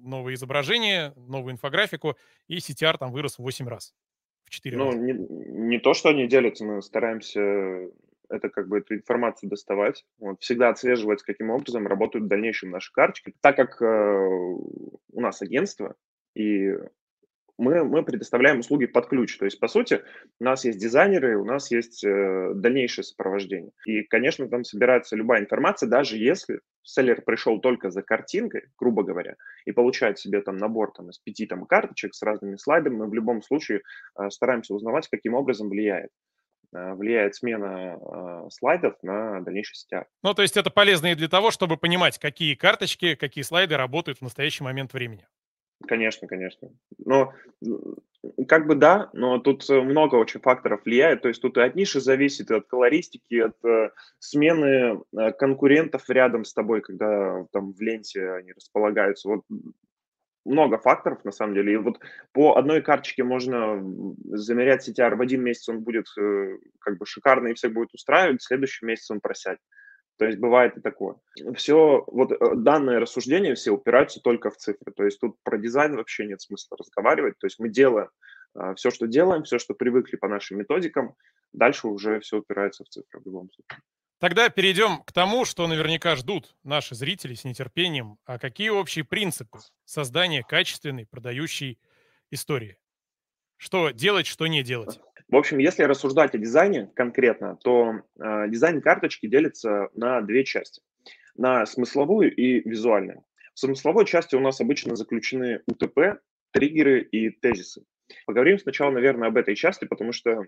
новые 0.05 0.37
изображения, 0.37 1.13
новую 1.17 1.53
инфографику, 1.53 2.17
и 2.47 2.59
CTR 2.59 2.99
там 2.99 3.13
вырос 3.13 3.39
в 3.39 3.43
8 3.43 3.69
раз, 3.69 3.95
в 4.45 4.51
4 4.51 4.77
ну, 4.77 4.87
раза? 4.87 4.99
Не, 4.99 5.13
не 5.13 5.79
то, 5.79 5.95
что 5.95 6.11
они 6.11 6.29
делятся, 6.29 6.65
мы 6.65 6.83
стараемся 6.83 7.91
это 8.29 8.49
как 8.49 8.69
бы 8.69 8.79
эту 8.79 8.95
информацию 8.95 9.51
доставать, 9.51 10.05
вот, 10.19 10.41
всегда 10.41 10.71
отслеживать, 10.71 11.23
каким 11.23 11.51
образом 11.51 11.87
работают 11.87 12.25
в 12.25 12.29
дальнейшем 12.29 12.71
наши 12.71 12.93
карточки. 12.93 13.35
Так 13.41 13.57
как 13.57 13.81
э, 13.83 13.85
у 13.87 15.21
нас 15.21 15.43
агентство, 15.43 15.95
и 16.35 16.73
мы, 17.59 17.85
мы 17.85 18.03
предоставляем 18.03 18.61
услуги 18.61 18.87
под 18.87 19.09
ключ. 19.09 19.39
То 19.39 19.45
есть, 19.45 19.61
по 19.61 19.69
сути, 19.69 20.03
у 20.41 20.45
нас 20.45 20.65
есть 20.65 20.79
дизайнеры, 20.79 21.39
у 21.39 21.45
нас 21.45 21.71
есть 21.71 22.05
э, 22.05 22.53
дальнейшее 22.55 23.05
сопровождение. 23.05 23.71
И, 23.87 24.03
конечно, 24.03 24.49
там 24.49 24.65
собирается 24.65 25.17
любая 25.17 25.41
информация, 25.41 25.89
даже 25.89 26.17
если 26.17 26.61
селлер 26.83 27.23
пришел 27.23 27.61
только 27.61 27.91
за 27.91 28.03
картинкой, 28.03 28.65
грубо 28.79 29.03
говоря, 29.03 29.37
и 29.65 29.73
получает 29.73 30.19
себе 30.19 30.41
там 30.43 30.57
набор 30.57 30.93
там, 30.93 31.11
из 31.11 31.19
пяти 31.19 31.47
там, 31.47 31.65
карточек 31.65 32.15
с 32.15 32.23
разными 32.23 32.57
слайдами, 32.57 32.97
мы 32.97 33.09
в 33.09 33.15
любом 33.15 33.43
случае 33.43 33.83
э, 34.19 34.31
стараемся 34.31 34.75
узнавать, 34.75 35.09
каким 35.09 35.35
образом 35.35 35.69
влияет 35.69 36.11
э, 36.75 36.95
влияет 36.95 37.37
смена 37.37 37.97
э, 37.97 38.51
слайдов 38.51 38.97
на 39.03 39.41
дальнейший 39.41 39.77
стяг. 39.77 40.09
Ну, 40.23 40.35
то 40.35 40.43
есть 40.43 40.57
это 40.57 40.71
полезно 40.71 41.13
и 41.13 41.15
для 41.15 41.29
того, 41.29 41.53
чтобы 41.53 41.77
понимать, 41.77 42.19
какие 42.19 42.55
карточки, 42.55 43.15
какие 43.15 43.45
слайды 43.45 43.77
работают 43.77 44.19
в 44.19 44.23
настоящий 44.23 44.65
момент 44.65 44.93
времени. 44.93 45.27
Конечно, 45.87 46.29
конечно. 46.29 46.71
Но 46.99 47.33
как 48.49 48.67
бы 48.67 48.75
да, 48.75 49.11
но 49.13 49.39
тут 49.39 49.69
много 49.69 50.17
очень 50.17 50.41
факторов 50.41 50.85
влияет. 50.85 51.23
То 51.23 51.29
есть 51.29 51.43
тут 51.43 51.57
и 51.57 51.61
от 51.61 51.75
ниши 51.75 52.01
зависит, 52.01 52.51
и 52.51 52.55
от 52.55 52.67
колористики, 52.67 53.35
от 53.41 53.63
э, 53.65 53.91
смены 54.19 55.03
э, 55.17 55.33
конкурентов 55.33 56.09
рядом 56.09 56.45
с 56.45 56.55
тобой, 56.55 56.81
когда 56.81 57.45
там 57.53 57.73
в 57.73 57.81
ленте 57.81 58.31
они 58.31 58.53
располагаются. 58.53 59.29
Вот 59.29 59.43
много 60.45 60.79
факторов 60.79 61.25
на 61.25 61.33
самом 61.33 61.55
деле. 61.55 61.75
И 61.75 61.77
вот 61.77 61.99
по 62.33 62.57
одной 62.57 62.83
карточке 62.83 63.25
можно 63.25 63.83
замерять 64.31 64.89
CTR. 64.89 65.17
В 65.17 65.21
один 65.21 65.43
месяц 65.43 65.69
он 65.69 65.81
будет 65.81 66.07
э, 66.19 66.59
как 66.81 66.99
бы 66.99 67.07
шикарный 67.07 67.53
и 67.53 67.55
всех 67.55 67.73
будет 67.73 67.93
устраивать, 67.95 68.43
в 68.43 68.47
следующем 68.47 68.89
месяце 68.89 69.13
он 69.13 69.21
просядет. 69.21 69.61
То 70.17 70.27
есть 70.27 70.39
бывает 70.39 70.77
и 70.77 70.81
такое. 70.81 71.17
Все, 71.57 72.05
вот 72.07 72.33
э, 72.33 72.37
данные 72.57 72.99
рассуждения 72.99 73.55
все 73.55 73.73
упираются 73.73 74.21
только 74.21 74.51
в 74.51 74.57
цифры. 74.57 74.93
То 74.93 75.05
есть 75.05 75.21
тут 75.21 75.37
про 75.43 75.59
дизайн 75.59 75.97
вообще 75.97 76.27
нет 76.27 76.41
смысла 76.41 76.77
разговаривать. 76.79 77.39
То 77.39 77.47
есть 77.47 77.59
мы 77.59 77.69
делаем 77.69 78.11
э, 78.55 78.75
все, 78.77 78.91
что 78.91 79.07
делаем, 79.07 79.43
все, 79.43 79.59
что 79.59 79.75
привыкли 79.75 80.17
по 80.17 80.29
нашим 80.29 80.59
методикам, 80.59 81.15
дальше 81.53 81.89
уже 81.89 82.21
все 82.21 82.39
упирается 82.39 82.85
в 82.85 82.89
цифры 82.89 83.21
в 83.21 83.27
любом 83.27 83.51
случае. 83.51 83.83
Тогда 84.19 84.49
перейдем 84.49 85.03
к 85.03 85.13
тому, 85.13 85.45
что 85.45 85.67
наверняка 85.67 86.15
ждут 86.17 86.55
наши 86.63 86.95
зрители 86.95 87.35
с 87.35 87.45
нетерпением. 87.45 88.19
А 88.25 88.39
какие 88.39 88.69
общие 88.69 89.05
принципы 89.05 89.59
создания 89.85 90.43
качественной 90.43 91.07
продающей 91.07 91.79
истории? 92.31 92.79
Что 93.57 93.91
делать, 93.91 94.27
что 94.27 94.47
не 94.47 94.63
делать? 94.63 95.01
В 95.29 95.37
общем, 95.37 95.59
если 95.59 95.83
рассуждать 95.85 96.35
о 96.35 96.39
дизайне 96.39 96.91
конкретно, 96.95 97.57
то 97.63 97.95
э, 98.21 98.49
дизайн 98.49 98.81
карточки 98.81 99.27
делится 99.27 99.89
на 99.95 100.21
две 100.21 100.45
части. 100.45 100.83
На 101.37 101.67
смысловую 101.67 102.35
и 102.35 102.69
визуальную. 102.69 103.25
В 103.55 103.61
смысловой 103.61 104.05
части 104.05 104.35
у 104.35 104.41
нас 104.41 104.61
обычно 104.61 104.97
заключены 104.97 105.61
УТП, 105.67 106.21
триггеры 106.53 107.01
и 107.03 107.31
тезисы. 107.31 107.85
Поговорим 108.27 108.59
сначала, 108.59 108.91
наверное, 108.91 109.29
об 109.29 109.37
этой 109.37 109.57
части, 109.57 109.87
потому 109.87 110.13
что 110.13 110.45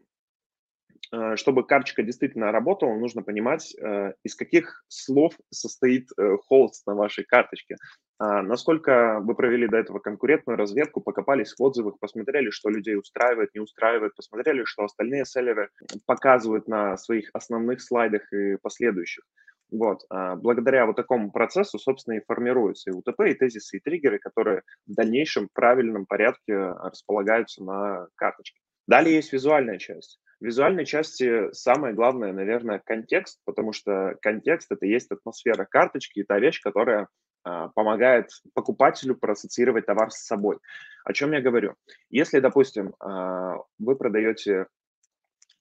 чтобы 1.36 1.64
карточка 1.64 2.02
действительно 2.02 2.52
работала, 2.52 2.94
нужно 2.94 3.22
понимать, 3.22 3.74
э, 3.76 4.12
из 4.22 4.34
каких 4.34 4.84
слов 4.88 5.34
состоит 5.50 6.08
э, 6.18 6.36
холст 6.46 6.86
на 6.86 6.94
вашей 6.94 7.24
карточке. 7.24 7.76
А 8.18 8.42
насколько 8.42 9.20
вы 9.20 9.34
провели 9.34 9.68
до 9.68 9.76
этого 9.76 9.98
конкурентную 9.98 10.56
разведку, 10.56 11.00
покопались 11.00 11.54
в 11.56 11.62
отзывах, 11.62 11.98
посмотрели, 11.98 12.50
что 12.50 12.70
людей 12.70 12.96
устраивает, 12.96 13.54
не 13.54 13.60
устраивает, 13.60 14.14
посмотрели, 14.14 14.64
что 14.64 14.84
остальные 14.84 15.26
селлеры 15.26 15.70
показывают 16.06 16.66
на 16.66 16.96
своих 16.96 17.30
основных 17.34 17.82
слайдах 17.82 18.32
и 18.32 18.56
последующих. 18.62 19.24
Вот. 19.70 20.02
А 20.10 20.36
благодаря 20.36 20.86
вот 20.86 20.96
такому 20.96 21.30
процессу, 21.30 21.78
собственно, 21.78 22.14
и 22.14 22.24
формируются 22.24 22.90
и 22.90 22.94
УТП, 22.94 23.20
и 23.26 23.34
тезисы, 23.34 23.78
и 23.78 23.80
триггеры, 23.80 24.18
которые 24.18 24.62
в 24.86 24.94
дальнейшем 24.94 25.48
правильном 25.52 26.06
порядке 26.06 26.56
располагаются 26.56 27.62
на 27.64 28.06
карточке. 28.14 28.60
Далее 28.86 29.16
есть 29.16 29.32
визуальная 29.32 29.78
часть. 29.78 30.20
В 30.40 30.44
визуальной 30.44 30.84
части 30.84 31.52
самое 31.52 31.94
главное, 31.94 32.32
наверное, 32.32 32.80
контекст, 32.84 33.40
потому 33.44 33.72
что 33.72 34.16
контекст– 34.20 34.68
это 34.70 34.86
есть 34.86 35.10
атмосфера 35.10 35.64
карточки, 35.64 36.20
и 36.20 36.24
та 36.24 36.38
вещь, 36.38 36.60
которая 36.60 37.08
а, 37.42 37.68
помогает 37.68 38.28
покупателю 38.54 39.16
проассоциировать 39.16 39.86
товар 39.86 40.10
с 40.10 40.26
собой. 40.26 40.58
О 41.04 41.12
чем 41.12 41.32
я 41.32 41.40
говорю? 41.40 41.74
Если, 42.10 42.40
допустим, 42.40 42.94
а, 43.00 43.56
вы 43.78 43.96
продаете 43.96 44.66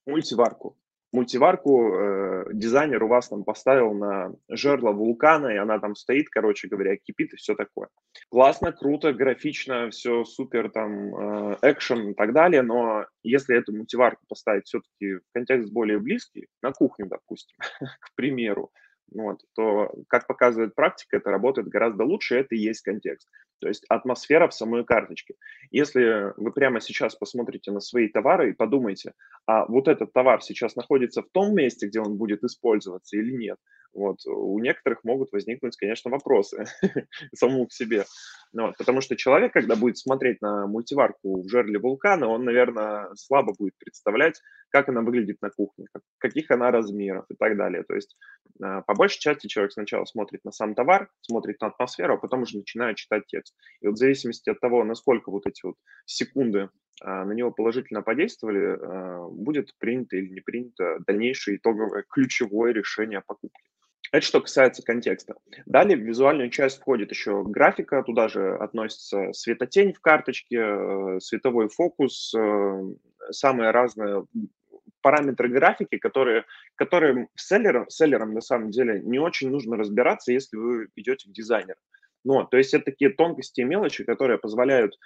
мультиварку, 0.05 0.77
мультиварку 1.15 1.95
э, 1.95 2.45
дизайнер 2.53 3.03
у 3.03 3.07
вас 3.07 3.29
там 3.29 3.43
поставил 3.43 3.93
на 3.93 4.33
жерло 4.49 4.91
вулкана, 4.91 5.47
и 5.47 5.57
она 5.57 5.79
там 5.79 5.95
стоит, 5.95 6.29
короче 6.29 6.67
говоря, 6.67 6.97
кипит 6.97 7.33
и 7.33 7.37
все 7.37 7.55
такое. 7.55 7.87
Классно, 8.29 8.71
круто, 8.71 9.13
графично, 9.13 9.89
все 9.89 10.25
супер, 10.25 10.69
там, 10.69 11.15
э, 11.15 11.57
экшен 11.61 12.09
и 12.09 12.13
так 12.13 12.33
далее, 12.33 12.61
но 12.61 13.05
если 13.23 13.57
эту 13.57 13.73
мультиварку 13.73 14.25
поставить 14.27 14.65
все-таки 14.65 15.15
в 15.15 15.21
контекст 15.33 15.71
более 15.71 15.99
близкий, 15.99 16.47
на 16.61 16.71
кухню, 16.71 17.07
допустим, 17.07 17.57
к 17.99 18.15
примеру, 18.15 18.71
вот, 19.11 19.39
то, 19.55 19.93
как 20.07 20.27
показывает 20.27 20.75
практика, 20.75 21.17
это 21.17 21.31
работает 21.31 21.67
гораздо 21.67 22.03
лучше, 22.03 22.35
это 22.35 22.55
и 22.55 22.59
есть 22.59 22.81
контекст. 22.81 23.29
То 23.59 23.67
есть 23.67 23.85
атмосфера 23.89 24.47
в 24.47 24.53
самой 24.53 24.83
карточке. 24.83 25.35
Если 25.71 26.33
вы 26.37 26.51
прямо 26.51 26.81
сейчас 26.81 27.15
посмотрите 27.15 27.71
на 27.71 27.79
свои 27.79 28.07
товары 28.07 28.49
и 28.49 28.53
подумаете, 28.53 29.13
а 29.45 29.65
вот 29.65 29.87
этот 29.87 30.13
товар 30.13 30.41
сейчас 30.41 30.75
находится 30.75 31.21
в 31.21 31.29
том 31.31 31.55
месте, 31.55 31.87
где 31.87 31.99
он 31.99 32.17
будет 32.17 32.43
использоваться 32.43 33.17
или 33.17 33.31
нет, 33.31 33.57
вот, 33.95 34.17
у 34.25 34.59
некоторых 34.59 35.05
могут 35.05 35.31
возникнуть, 35.31 35.77
конечно, 35.77 36.11
вопросы 36.11 36.65
самому 37.33 37.65
к 37.67 37.71
себе. 37.71 38.03
Ну, 38.51 38.67
вот, 38.67 38.77
потому 38.77 38.99
что 38.99 39.15
человек, 39.15 39.53
когда 39.53 39.77
будет 39.77 39.97
смотреть 39.97 40.41
на 40.41 40.67
мультиварку 40.67 41.41
в 41.41 41.49
жерле 41.49 41.79
вулкана, 41.79 42.27
он, 42.27 42.43
наверное, 42.43 43.07
слабо 43.15 43.53
будет 43.57 43.73
представлять, 43.77 44.41
как 44.69 44.89
она 44.89 45.01
выглядит 45.01 45.41
на 45.41 45.49
кухне, 45.49 45.85
как, 45.93 46.03
каких 46.17 46.51
она 46.51 46.71
размеров 46.71 47.25
и 47.29 47.35
так 47.35 47.55
далее. 47.55 47.83
То 47.83 47.95
есть 47.95 48.17
а, 48.61 48.81
по 48.81 48.95
большей 48.95 49.19
части 49.19 49.47
человек 49.47 49.71
сначала 49.71 50.03
смотрит 50.03 50.43
на 50.43 50.51
сам 50.51 50.75
товар, 50.75 51.09
смотрит 51.21 51.61
на 51.61 51.67
атмосферу, 51.67 52.15
а 52.15 52.17
потом 52.17 52.41
уже 52.41 52.57
начинает 52.57 52.97
читать 52.97 53.25
текст. 53.27 53.44
И 53.81 53.87
вот 53.87 53.95
в 53.95 53.99
зависимости 53.99 54.49
от 54.49 54.59
того, 54.59 54.83
насколько 54.83 55.29
вот 55.31 55.45
эти 55.47 55.65
вот 55.65 55.75
секунды 56.05 56.69
а, 57.01 57.25
на 57.25 57.33
него 57.33 57.51
положительно 57.51 58.01
подействовали, 58.01 58.77
а, 58.79 59.27
будет 59.27 59.75
принято 59.77 60.15
или 60.17 60.29
не 60.29 60.41
принято 60.41 60.97
дальнейшее 61.05 61.57
итоговое 61.57 62.03
ключевое 62.09 62.73
решение 62.73 63.19
о 63.19 63.23
покупке. 63.25 63.63
Это 64.11 64.25
что 64.25 64.39
касается 64.39 64.83
контекста. 64.83 65.35
Далее 65.65 65.97
в 65.97 66.01
визуальную 66.01 66.49
часть 66.49 66.79
входит 66.79 67.09
еще 67.09 67.43
графика, 67.43 68.03
туда 68.03 68.27
же 68.29 68.55
относится 68.55 69.33
светотень 69.33 69.93
в 69.93 69.99
карточке, 69.99 70.57
э, 70.57 71.19
световой 71.19 71.69
фокус, 71.69 72.33
э, 72.33 72.81
самые 73.31 73.71
разные 73.71 74.25
параметры 75.01 75.49
графики, 75.49 75.97
которые, 75.97 76.45
которые 76.75 77.27
селлерам, 77.35 77.89
селлерам 77.89 78.33
на 78.33 78.41
самом 78.41 78.71
деле 78.71 79.01
не 79.01 79.19
очень 79.19 79.49
нужно 79.49 79.75
разбираться, 79.75 80.31
если 80.31 80.57
вы 80.57 80.87
идете 80.95 81.29
к 81.29 81.33
дизайнеру. 81.33 81.79
Ну, 82.25 82.43
то 82.43 82.57
есть 82.57 82.73
это 82.73 82.85
такие 82.85 83.11
тонкости 83.11 83.61
и 83.61 83.63
мелочи, 83.63 84.03
которые 84.03 84.39
позволяют 84.39 84.97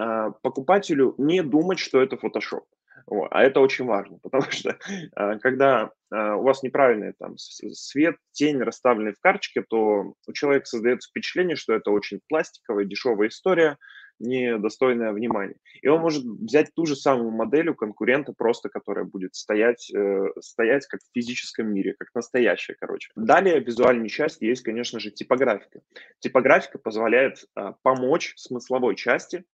э, 0.00 0.30
покупателю 0.42 1.14
не 1.18 1.42
думать, 1.42 1.80
что 1.80 2.00
это 2.00 2.16
Photoshop. 2.16 2.62
Вот. 3.06 3.28
А 3.32 3.42
это 3.42 3.60
очень 3.60 3.84
важно, 3.86 4.18
потому 4.22 4.50
что 4.50 4.78
э, 4.80 5.38
когда 5.40 5.90
э, 6.12 6.32
у 6.32 6.42
вас 6.42 6.62
неправильный 6.62 7.12
там 7.18 7.36
свет, 7.38 8.16
тень 8.32 8.62
расставлены 8.62 9.12
в 9.12 9.20
карточке, 9.20 9.62
то 9.68 10.14
у 10.26 10.32
человека 10.32 10.66
создается 10.66 11.10
впечатление, 11.10 11.56
что 11.56 11.74
это 11.74 11.90
очень 11.90 12.20
пластиковая, 12.28 12.84
дешевая 12.84 13.28
история, 13.28 13.76
недостойное 14.20 15.12
внимания. 15.12 15.56
И 15.82 15.88
он 15.88 16.00
может 16.00 16.24
взять 16.24 16.72
ту 16.74 16.86
же 16.86 16.94
самую 16.94 17.30
модель 17.30 17.70
у 17.70 17.74
конкурента, 17.74 18.32
просто 18.32 18.68
которая 18.68 19.04
будет 19.04 19.34
стоять, 19.34 19.90
э, 19.92 20.26
стоять 20.40 20.86
как 20.86 21.00
в 21.00 21.12
физическом 21.14 21.72
мире, 21.72 21.94
как 21.98 22.08
настоящая, 22.14 22.76
короче. 22.78 23.10
Далее 23.16 23.60
в 23.60 23.66
визуальной 23.66 24.08
части 24.08 24.44
есть, 24.44 24.62
конечно 24.62 25.00
же, 25.00 25.10
типографика. 25.10 25.80
Типографика 26.20 26.78
позволяет 26.78 27.44
э, 27.56 27.72
помочь 27.82 28.34
смысловой 28.36 28.94
части 28.94 29.44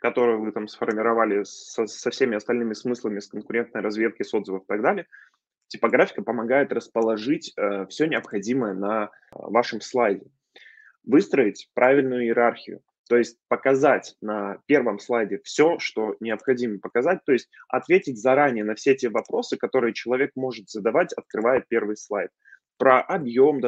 которую 0.00 0.40
вы 0.40 0.50
там 0.52 0.66
сформировали 0.66 1.42
со, 1.44 1.86
со 1.86 2.10
всеми 2.10 2.34
остальными 2.34 2.72
смыслами, 2.72 3.20
с 3.20 3.28
конкурентной 3.28 3.82
разведки, 3.82 4.22
с 4.22 4.32
отзывов 4.32 4.62
и 4.62 4.66
так 4.66 4.80
далее, 4.80 5.06
типографика 5.68 6.22
помогает 6.22 6.72
расположить 6.72 7.52
э, 7.56 7.86
все 7.86 8.06
необходимое 8.06 8.74
на 8.74 9.04
э, 9.04 9.08
вашем 9.32 9.80
слайде. 9.80 10.26
Выстроить 11.04 11.70
правильную 11.74 12.24
иерархию, 12.24 12.82
то 13.10 13.16
есть 13.16 13.38
показать 13.48 14.14
на 14.22 14.58
первом 14.66 15.00
слайде 15.00 15.40
все, 15.42 15.80
что 15.80 16.14
необходимо 16.20 16.78
показать, 16.78 17.24
то 17.26 17.32
есть 17.32 17.50
ответить 17.68 18.22
заранее 18.22 18.62
на 18.62 18.76
все 18.76 18.94
те 18.94 19.08
вопросы, 19.08 19.56
которые 19.56 19.94
человек 19.94 20.30
может 20.36 20.70
задавать, 20.70 21.12
открывая 21.14 21.64
первый 21.68 21.96
слайд. 21.96 22.30
Про 22.78 23.00
объем, 23.00 23.60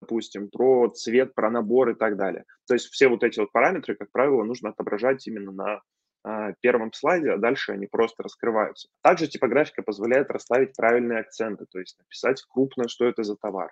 допустим, 0.00 0.48
про 0.50 0.88
цвет, 0.88 1.32
про 1.36 1.48
набор 1.48 1.90
и 1.90 1.94
так 1.94 2.16
далее. 2.16 2.44
То 2.66 2.74
есть 2.74 2.88
все 2.88 3.06
вот 3.06 3.22
эти 3.22 3.38
вот 3.38 3.52
параметры, 3.52 3.94
как 3.94 4.10
правило, 4.10 4.42
нужно 4.42 4.70
отображать 4.70 5.24
именно 5.28 5.52
на 5.52 5.82
а, 6.24 6.54
первом 6.60 6.92
слайде, 6.92 7.30
а 7.30 7.38
дальше 7.38 7.70
они 7.70 7.86
просто 7.86 8.24
раскрываются. 8.24 8.88
Также 9.02 9.28
типографика 9.28 9.82
позволяет 9.82 10.28
расставить 10.28 10.74
правильные 10.76 11.20
акценты, 11.20 11.66
то 11.70 11.78
есть 11.78 11.96
написать 12.00 12.42
крупно, 12.48 12.88
что 12.88 13.04
это 13.04 13.22
за 13.22 13.36
товар, 13.36 13.70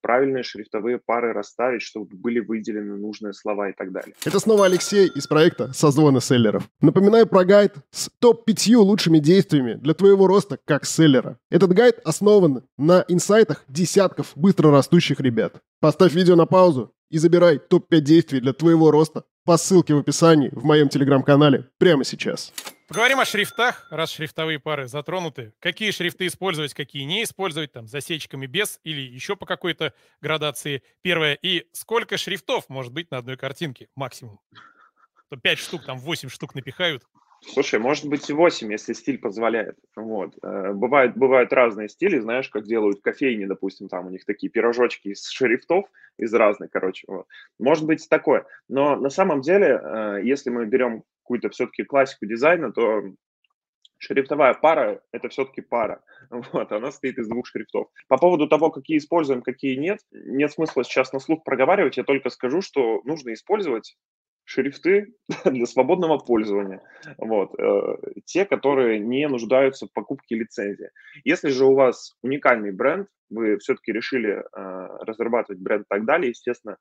правильные 0.00 0.42
шрифтовые 0.42 0.98
пары 0.98 1.32
расставить, 1.32 1.82
чтобы 1.82 2.16
были 2.16 2.40
выделены 2.40 2.96
нужные 2.96 3.32
слова 3.32 3.70
и 3.70 3.72
так 3.72 3.92
далее. 3.92 4.14
Это 4.24 4.38
снова 4.38 4.66
Алексей 4.66 5.08
из 5.08 5.26
проекта 5.26 5.72
«Созвоны 5.72 6.20
селлеров». 6.20 6.68
Напоминаю 6.80 7.26
про 7.26 7.44
гайд 7.44 7.74
с 7.90 8.08
топ-5 8.18 8.76
лучшими 8.76 9.18
действиями 9.18 9.74
для 9.74 9.94
твоего 9.94 10.26
роста 10.26 10.58
как 10.64 10.84
селлера. 10.84 11.38
Этот 11.50 11.72
гайд 11.72 12.00
основан 12.04 12.64
на 12.78 13.04
инсайтах 13.08 13.64
десятков 13.68 14.32
быстро 14.36 14.70
растущих 14.70 15.20
ребят. 15.20 15.60
Поставь 15.80 16.14
видео 16.14 16.36
на 16.36 16.46
паузу 16.46 16.92
и 17.10 17.18
забирай 17.18 17.58
топ-5 17.58 18.00
действий 18.00 18.40
для 18.40 18.52
твоего 18.52 18.90
роста 18.90 19.24
по 19.44 19.56
ссылке 19.56 19.94
в 19.94 19.98
описании 19.98 20.50
в 20.52 20.64
моем 20.64 20.88
телеграм-канале 20.88 21.68
прямо 21.78 22.04
сейчас. 22.04 22.52
Поговорим 22.88 23.18
о 23.18 23.24
шрифтах, 23.24 23.84
раз 23.90 24.12
шрифтовые 24.12 24.60
пары 24.60 24.86
затронуты. 24.86 25.52
Какие 25.58 25.90
шрифты 25.90 26.28
использовать, 26.28 26.72
какие 26.72 27.02
не 27.02 27.24
использовать, 27.24 27.72
там, 27.72 27.88
засечками 27.88 28.46
без 28.46 28.78
или 28.84 29.00
еще 29.00 29.34
по 29.34 29.44
какой-то 29.44 29.92
градации. 30.20 30.84
Первое. 31.02 31.34
И 31.34 31.66
сколько 31.72 32.16
шрифтов 32.16 32.68
может 32.68 32.92
быть 32.92 33.10
на 33.10 33.18
одной 33.18 33.36
картинке 33.36 33.88
максимум? 33.96 34.38
То 35.28 35.36
5 35.36 35.58
штук, 35.58 35.84
там 35.84 35.98
8 35.98 36.28
штук 36.28 36.54
напихают. 36.54 37.02
Слушай, 37.40 37.80
может 37.80 38.08
быть 38.08 38.30
и 38.30 38.32
8, 38.32 38.70
если 38.70 38.92
стиль 38.92 39.18
позволяет. 39.18 39.76
Вот. 39.96 40.34
Э, 40.42 40.72
бывают, 40.72 41.16
бывают 41.16 41.52
разные 41.52 41.88
стили, 41.88 42.20
знаешь, 42.20 42.48
как 42.48 42.66
делают 42.66 43.02
кофейни, 43.02 43.46
допустим, 43.46 43.88
там 43.88 44.06
у 44.06 44.10
них 44.10 44.24
такие 44.24 44.48
пирожочки 44.48 45.08
из 45.08 45.28
шрифтов, 45.28 45.86
из 46.18 46.32
разных, 46.32 46.70
короче. 46.70 47.04
Вот. 47.08 47.26
Может 47.58 47.84
быть 47.84 48.08
такое. 48.08 48.46
Но 48.68 48.94
на 48.94 49.10
самом 49.10 49.40
деле, 49.40 49.80
э, 49.82 50.20
если 50.22 50.50
мы 50.50 50.66
берем 50.66 51.02
какую-то 51.26 51.50
все-таки 51.50 51.82
классику 51.82 52.26
дизайна, 52.26 52.72
то 52.72 53.02
шрифтовая 53.98 54.54
пара– 54.54 55.00
это 55.12 55.28
все-таки 55.28 55.60
пара. 55.60 56.02
Вот, 56.52 56.72
она 56.72 56.92
стоит 56.92 57.18
из 57.18 57.28
двух 57.28 57.46
шрифтов. 57.46 57.88
По 58.08 58.16
поводу 58.16 58.48
того, 58.48 58.70
какие 58.70 58.98
используем, 58.98 59.42
какие 59.42 59.76
нет, 59.76 59.98
нет 60.12 60.52
смысла 60.52 60.84
сейчас 60.84 61.12
на 61.12 61.18
слух 61.18 61.42
проговаривать. 61.44 61.96
Я 61.96 62.04
только 62.04 62.30
скажу, 62.30 62.60
что 62.60 63.02
нужно 63.04 63.32
использовать 63.32 63.96
шрифты 64.44 65.14
для 65.44 65.66
свободного 65.66 66.18
пользования. 66.18 66.80
Вот. 67.18 67.58
Э, 67.58 67.96
те, 68.24 68.44
которые 68.44 69.00
не 69.00 69.26
нуждаются 69.28 69.86
в 69.86 69.92
покупке 69.92 70.36
лицензии. 70.36 70.90
Если 71.24 71.48
же 71.50 71.64
у 71.64 71.74
вас 71.74 72.16
уникальный 72.22 72.70
бренд, 72.70 73.08
вы 73.30 73.58
все-таки 73.58 73.92
решили 73.92 74.30
э, 74.30 74.42
разрабатывать 75.04 75.60
бренд 75.60 75.82
и 75.82 75.88
так 75.88 76.04
далее, 76.04 76.28
естественно, 76.30 76.76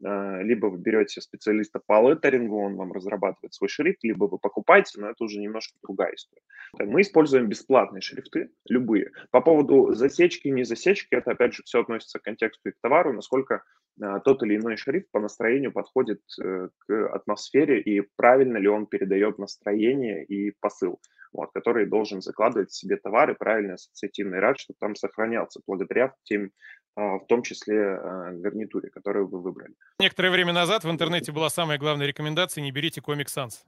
либо 0.00 0.66
вы 0.66 0.78
берете 0.78 1.20
специалиста 1.20 1.80
по 1.84 2.08
леттерингу, 2.08 2.60
он 2.60 2.76
вам 2.76 2.92
разрабатывает 2.92 3.52
свой 3.52 3.68
шрифт, 3.68 4.04
либо 4.04 4.24
вы 4.24 4.38
покупаете, 4.38 5.00
но 5.00 5.10
это 5.10 5.24
уже 5.24 5.40
немножко 5.40 5.76
другая 5.82 6.14
история. 6.14 6.42
Мы 6.78 7.00
используем 7.00 7.48
бесплатные 7.48 8.00
шрифты, 8.00 8.50
любые. 8.68 9.10
По 9.30 9.40
поводу 9.40 9.94
засечки, 9.94 10.48
не 10.48 10.64
засечки, 10.64 11.14
это 11.14 11.32
опять 11.32 11.54
же 11.54 11.62
все 11.64 11.80
относится 11.80 12.18
к 12.18 12.22
контексту 12.22 12.68
и 12.68 12.72
к 12.72 12.80
товару, 12.80 13.12
насколько 13.12 13.64
а, 14.00 14.20
тот 14.20 14.42
или 14.42 14.56
иной 14.56 14.76
шрифт 14.76 15.10
по 15.10 15.20
настроению 15.20 15.72
подходит 15.72 16.20
э, 16.40 16.68
к 16.78 17.08
атмосфере 17.08 17.80
и 17.80 18.00
правильно 18.16 18.58
ли 18.58 18.68
он 18.68 18.86
передает 18.86 19.38
настроение 19.38 20.24
и 20.24 20.52
посыл, 20.60 21.00
вот, 21.32 21.50
который 21.52 21.86
должен 21.86 22.20
закладывать 22.20 22.70
в 22.70 22.76
себе 22.76 22.96
товар 22.96 23.30
и 23.30 23.34
правильный 23.34 23.74
ассоциативный 23.74 24.40
ряд, 24.40 24.58
чтобы 24.58 24.76
там 24.78 24.94
сохранялся 24.94 25.60
благодаря 25.66 26.14
тем 26.24 26.52
в 26.96 27.26
том 27.28 27.42
числе 27.42 27.94
а, 27.94 28.32
гарнитуре, 28.32 28.90
которую 28.90 29.28
вы 29.28 29.40
выбрали. 29.40 29.74
Некоторое 30.00 30.30
время 30.30 30.52
назад 30.52 30.84
в 30.84 30.90
интернете 30.90 31.32
была 31.32 31.48
самая 31.48 31.78
главная 31.78 32.06
рекомендация 32.06 32.62
«Не 32.62 32.72
берите 32.72 33.00
Comic 33.00 33.26
Sans». 33.26 33.64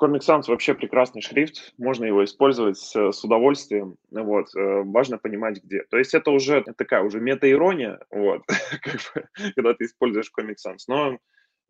Comic 0.00 0.20
Sans 0.20 0.42
вообще 0.48 0.74
прекрасный 0.74 1.20
шрифт, 1.20 1.74
можно 1.76 2.04
его 2.04 2.24
использовать 2.24 2.78
с, 2.78 3.12
с 3.12 3.24
удовольствием, 3.24 3.96
вот, 4.10 4.54
э, 4.54 4.82
важно 4.84 5.18
понимать 5.18 5.62
где. 5.62 5.84
То 5.90 5.98
есть 5.98 6.14
это 6.14 6.30
уже 6.30 6.64
такая 6.76 7.02
уже 7.02 7.20
мета-ирония, 7.20 8.00
вот, 8.10 8.42
когда 9.54 9.74
ты 9.74 9.84
используешь 9.84 10.30
Comic 10.38 10.56
Sans, 10.66 10.78
но 10.88 11.18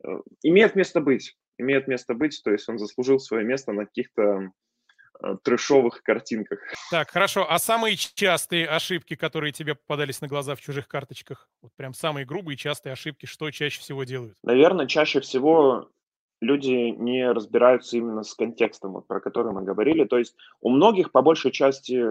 э, 0.03 0.07
имеет 0.41 0.75
место 0.75 1.01
быть, 1.01 1.35
имеет 1.57 1.87
место 1.87 2.13
быть, 2.13 2.41
то 2.43 2.51
есть 2.51 2.67
он 2.69 2.79
заслужил 2.79 3.19
свое 3.19 3.43
место 3.43 3.73
на 3.73 3.85
каких-то 3.85 4.51
трешовых 5.43 6.03
картинках. 6.03 6.59
Так, 6.91 7.11
хорошо. 7.11 7.45
А 7.49 7.59
самые 7.59 7.95
частые 7.95 8.67
ошибки, 8.67 9.15
которые 9.15 9.51
тебе 9.53 9.75
попадались 9.75 10.21
на 10.21 10.27
глаза 10.27 10.55
в 10.55 10.61
чужих 10.61 10.87
карточках? 10.87 11.49
Вот 11.61 11.71
прям 11.75 11.93
самые 11.93 12.25
грубые 12.25 12.57
частые 12.57 12.93
ошибки, 12.93 13.25
что 13.25 13.49
чаще 13.51 13.79
всего 13.79 14.03
делают? 14.03 14.35
Наверное, 14.43 14.87
чаще 14.87 15.21
всего 15.21 15.89
люди 16.41 16.91
не 16.91 17.31
разбираются 17.31 17.97
именно 17.97 18.23
с 18.23 18.33
контекстом, 18.33 18.93
вот, 18.93 19.07
про 19.07 19.19
который 19.19 19.53
мы 19.53 19.63
говорили. 19.63 20.03
То 20.03 20.17
есть 20.17 20.35
у 20.61 20.69
многих, 20.69 21.11
по 21.11 21.21
большей 21.21 21.51
части, 21.51 22.05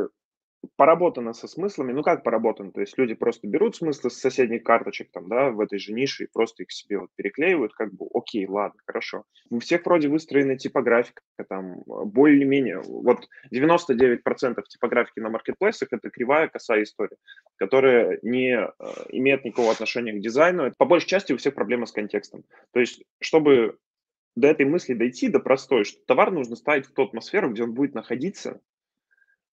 поработано 0.76 1.32
со 1.32 1.48
смыслами. 1.48 1.92
Ну, 1.92 2.02
как 2.02 2.22
поработано? 2.22 2.72
То 2.72 2.80
есть 2.80 2.96
люди 2.98 3.14
просто 3.14 3.46
берут 3.46 3.76
смыслы 3.76 4.10
с 4.10 4.18
соседних 4.18 4.62
карточек 4.62 5.10
там, 5.12 5.28
да, 5.28 5.50
в 5.50 5.60
этой 5.60 5.78
же 5.78 5.92
нише 5.92 6.24
и 6.24 6.28
просто 6.32 6.62
их 6.62 6.72
себе 6.72 6.98
вот 6.98 7.10
переклеивают, 7.16 7.74
как 7.74 7.92
бы, 7.92 8.06
окей, 8.12 8.46
ладно, 8.46 8.80
хорошо. 8.86 9.24
У 9.50 9.58
всех 9.58 9.84
вроде 9.84 10.08
выстроена 10.08 10.56
типографика, 10.56 11.22
там, 11.48 11.82
более-менее, 11.86 12.80
вот 12.80 13.28
99% 13.52 14.62
типографики 14.68 15.20
на 15.20 15.30
маркетплейсах– 15.30 15.88
это 15.90 16.10
кривая, 16.10 16.48
косая 16.48 16.84
история, 16.84 17.16
которая 17.56 18.18
не 18.22 18.54
э, 18.56 18.68
имеет 19.10 19.44
никакого 19.44 19.72
отношения 19.72 20.12
к 20.12 20.20
дизайну. 20.20 20.72
По 20.78 20.84
большей 20.84 21.08
части 21.08 21.32
у 21.32 21.36
всех 21.36 21.54
проблемы 21.54 21.86
с 21.86 21.92
контекстом. 21.92 22.44
То 22.72 22.80
есть, 22.80 23.02
чтобы 23.20 23.78
до 24.34 24.48
этой 24.48 24.66
мысли 24.66 24.94
дойти, 24.94 25.28
до 25.28 25.40
простой, 25.40 25.84
что 25.84 26.00
товар 26.06 26.30
нужно 26.30 26.56
ставить 26.56 26.86
в 26.86 26.92
ту 26.92 27.04
атмосферу, 27.04 27.50
где 27.50 27.64
он 27.64 27.74
будет 27.74 27.94
находиться, 27.94 28.60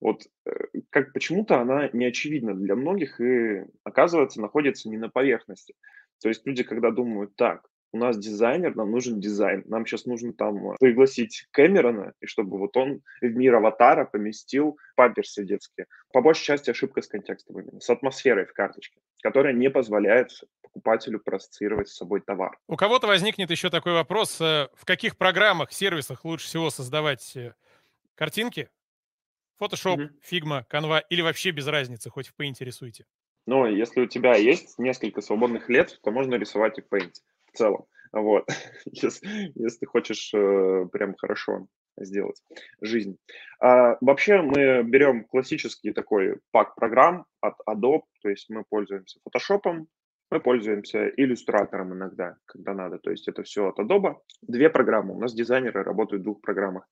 вот 0.02 0.24
э, 0.46 0.52
как 0.90 1.14
почему-то 1.14 1.60
она 1.60 1.90
не 1.94 2.06
очевидна 2.06 2.54
для 2.54 2.76
многих 2.76 3.20
и, 3.20 3.66
оказывается, 3.84 4.42
находится 4.42 4.90
не 4.90 4.98
на 4.98 5.10
поверхности. 5.10 5.74
То 6.22 6.30
есть 6.30 6.46
люди, 6.46 6.64
когда 6.64 6.92
думают, 6.92 7.36
так, 7.36 7.70
у 7.92 7.98
нас 7.98 8.18
дизайнер, 8.18 8.76
нам 8.76 8.92
нужен 8.92 9.20
дизайн, 9.20 9.64
нам 9.66 9.86
сейчас 9.86 10.06
нужно 10.06 10.34
там 10.34 10.76
пригласить 10.80 11.48
Кэмерона, 11.52 12.14
и 12.22 12.28
чтобы 12.28 12.58
вот 12.60 12.78
он 12.78 13.02
в 13.22 13.26
мир 13.26 13.56
аватара 13.56 14.06
поместил 14.06 14.78
памперсы 14.96 15.44
детские. 15.44 15.88
По 16.14 16.22
большей 16.22 16.44
части 16.44 16.70
ошибка 16.70 17.02
с 17.02 17.08
контекстом 17.08 17.60
именно, 17.60 17.80
с 17.80 17.90
атмосферой 17.90 18.46
в 18.46 18.54
карточке, 18.54 19.00
которая 19.24 19.54
не 19.54 19.70
позволяет 19.70 20.30
покупателю 20.62 21.20
проассоциировать 21.20 21.90
с 21.90 21.96
собой 21.96 22.22
товар. 22.22 22.58
У 22.68 22.76
кого-то 22.76 23.08
возникнет 23.08 23.50
еще 23.50 23.70
такой 23.70 23.94
вопрос, 23.94 24.40
э, 24.40 24.68
в 24.76 24.86
каких 24.86 25.18
программах, 25.18 25.72
сервисах 25.72 26.26
лучше 26.26 26.46
всего 26.46 26.70
создавать 26.70 27.36
э, 27.36 27.54
картинки, 28.14 28.70
Photoshop, 29.60 29.94
угу. 29.94 30.14
Figma, 30.30 30.64
Canva 30.72 31.02
или 31.10 31.22
вообще 31.22 31.52
без 31.52 31.68
разницы, 31.68 32.10
хоть 32.10 32.28
в 32.28 32.40
Paint 32.40 32.56
рисуйте? 32.60 33.06
Ну, 33.46 33.66
если 33.66 34.02
у 34.02 34.06
тебя 34.06 34.36
есть 34.36 34.78
несколько 34.78 35.22
свободных 35.22 35.70
лет, 35.70 36.00
то 36.04 36.12
можно 36.12 36.36
рисовать 36.36 36.78
и 36.78 36.82
в 36.82 36.88
Paint 36.88 37.14
в 37.52 37.58
целом. 37.58 37.86
Вот, 38.12 38.48
если, 38.86 39.52
если 39.56 39.80
ты 39.80 39.86
хочешь 39.86 40.32
э, 40.34 40.86
прям 40.92 41.16
хорошо 41.16 41.68
сделать 41.98 42.42
жизнь. 42.82 43.18
А, 43.60 43.98
вообще 44.02 44.42
мы 44.42 44.84
берем 44.84 45.26
классический 45.26 45.92
такой 45.92 46.38
пак 46.52 46.76
программ 46.76 47.26
от 47.42 47.56
Adobe, 47.68 48.04
то 48.22 48.30
есть 48.30 48.50
мы 48.50 48.64
пользуемся 48.68 49.20
Photoshop, 49.28 49.86
мы 50.32 50.40
пользуемся 50.40 51.10
иллюстратором 51.18 51.94
иногда, 51.94 52.38
когда 52.46 52.74
надо. 52.74 53.00
То 53.00 53.10
есть 53.10 53.28
это 53.28 53.42
все 53.44 53.68
от 53.68 53.80
Adobe. 53.80 54.16
Две 54.44 54.70
программы. 54.70 55.16
У 55.16 55.20
нас 55.20 55.34
дизайнеры 55.34 55.84
работают 55.84 56.22
в 56.22 56.26
двух 56.26 56.42
программах. 56.42 56.88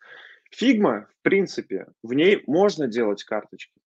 Figma, 0.51 1.05
в 1.05 1.21
принципе, 1.21 1.88
в 2.03 2.13
ней 2.13 2.43
можно 2.47 2.88
делать 2.88 3.23
карточки, 3.23 3.79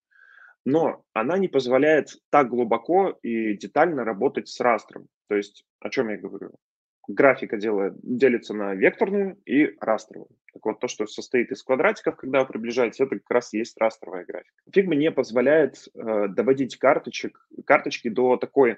но 0.65 1.03
она 1.13 1.37
не 1.37 1.47
позволяет 1.47 2.09
так 2.29 2.49
глубоко 2.49 3.17
и 3.21 3.55
детально 3.55 4.03
работать 4.03 4.47
с 4.47 4.59
растром. 4.59 5.07
То 5.27 5.35
есть, 5.35 5.65
о 5.79 5.89
чем 5.89 6.09
я 6.09 6.17
говорю? 6.17 6.51
Графика 7.07 7.57
делает, 7.57 7.93
делится 8.03 8.53
на 8.53 8.75
векторную 8.75 9.41
и 9.45 9.75
растровую. 9.79 10.29
Так 10.53 10.65
вот, 10.65 10.79
то, 10.79 10.87
что 10.87 11.07
состоит 11.07 11.51
из 11.51 11.63
квадратиков, 11.63 12.15
когда 12.15 12.41
вы 12.41 12.47
приближаетесь, 12.47 12.99
это 12.99 13.15
как 13.15 13.29
раз 13.29 13.53
есть 13.53 13.77
растровая 13.77 14.25
графика. 14.25 14.55
Figma 14.71 14.95
не 14.95 15.11
позволяет 15.11 15.87
э, 15.95 16.27
доводить 16.27 16.77
карточек, 16.77 17.47
карточки 17.65 18.09
до 18.09 18.37
такой 18.37 18.77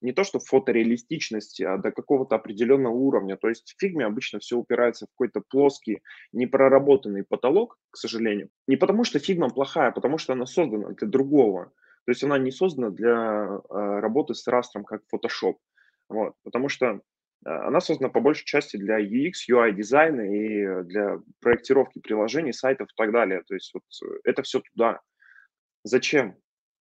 не 0.00 0.12
то 0.12 0.24
что 0.24 0.38
фотореалистичности, 0.38 1.62
а 1.62 1.76
до 1.76 1.90
какого-то 1.92 2.36
определенного 2.36 2.94
уровня. 2.94 3.36
То 3.36 3.48
есть 3.48 3.72
в 3.72 3.80
фигме 3.80 4.06
обычно 4.06 4.38
все 4.38 4.56
упирается 4.56 5.06
в 5.06 5.10
какой-то 5.10 5.42
плоский, 5.46 6.00
непроработанный 6.32 7.24
потолок, 7.24 7.78
к 7.90 7.96
сожалению. 7.96 8.48
Не 8.66 8.76
потому 8.76 9.04
что 9.04 9.18
фигма 9.18 9.50
плохая, 9.50 9.88
а 9.88 9.92
потому 9.92 10.18
что 10.18 10.32
она 10.32 10.46
создана 10.46 10.90
для 10.90 11.08
другого. 11.08 11.72
То 12.04 12.10
есть 12.10 12.24
она 12.24 12.38
не 12.38 12.50
создана 12.50 12.90
для 12.90 13.60
э, 13.70 14.00
работы 14.00 14.34
с 14.34 14.46
растром, 14.46 14.84
как 14.84 15.02
Photoshop. 15.14 15.56
Вот. 16.08 16.34
Потому 16.42 16.68
что 16.68 16.86
э, 16.86 16.98
она 17.44 17.80
создана 17.80 18.08
по 18.08 18.20
большей 18.20 18.44
части 18.44 18.76
для 18.76 19.00
UX, 19.00 19.32
UI 19.50 19.72
дизайна 19.72 20.22
и 20.22 20.82
для 20.84 21.20
проектировки 21.40 22.00
приложений, 22.00 22.54
сайтов 22.54 22.88
и 22.88 22.94
так 22.96 23.12
далее. 23.12 23.42
То 23.46 23.54
есть 23.54 23.72
вот 23.72 23.84
это 24.24 24.42
все 24.42 24.60
туда. 24.60 25.00
Зачем? 25.84 26.36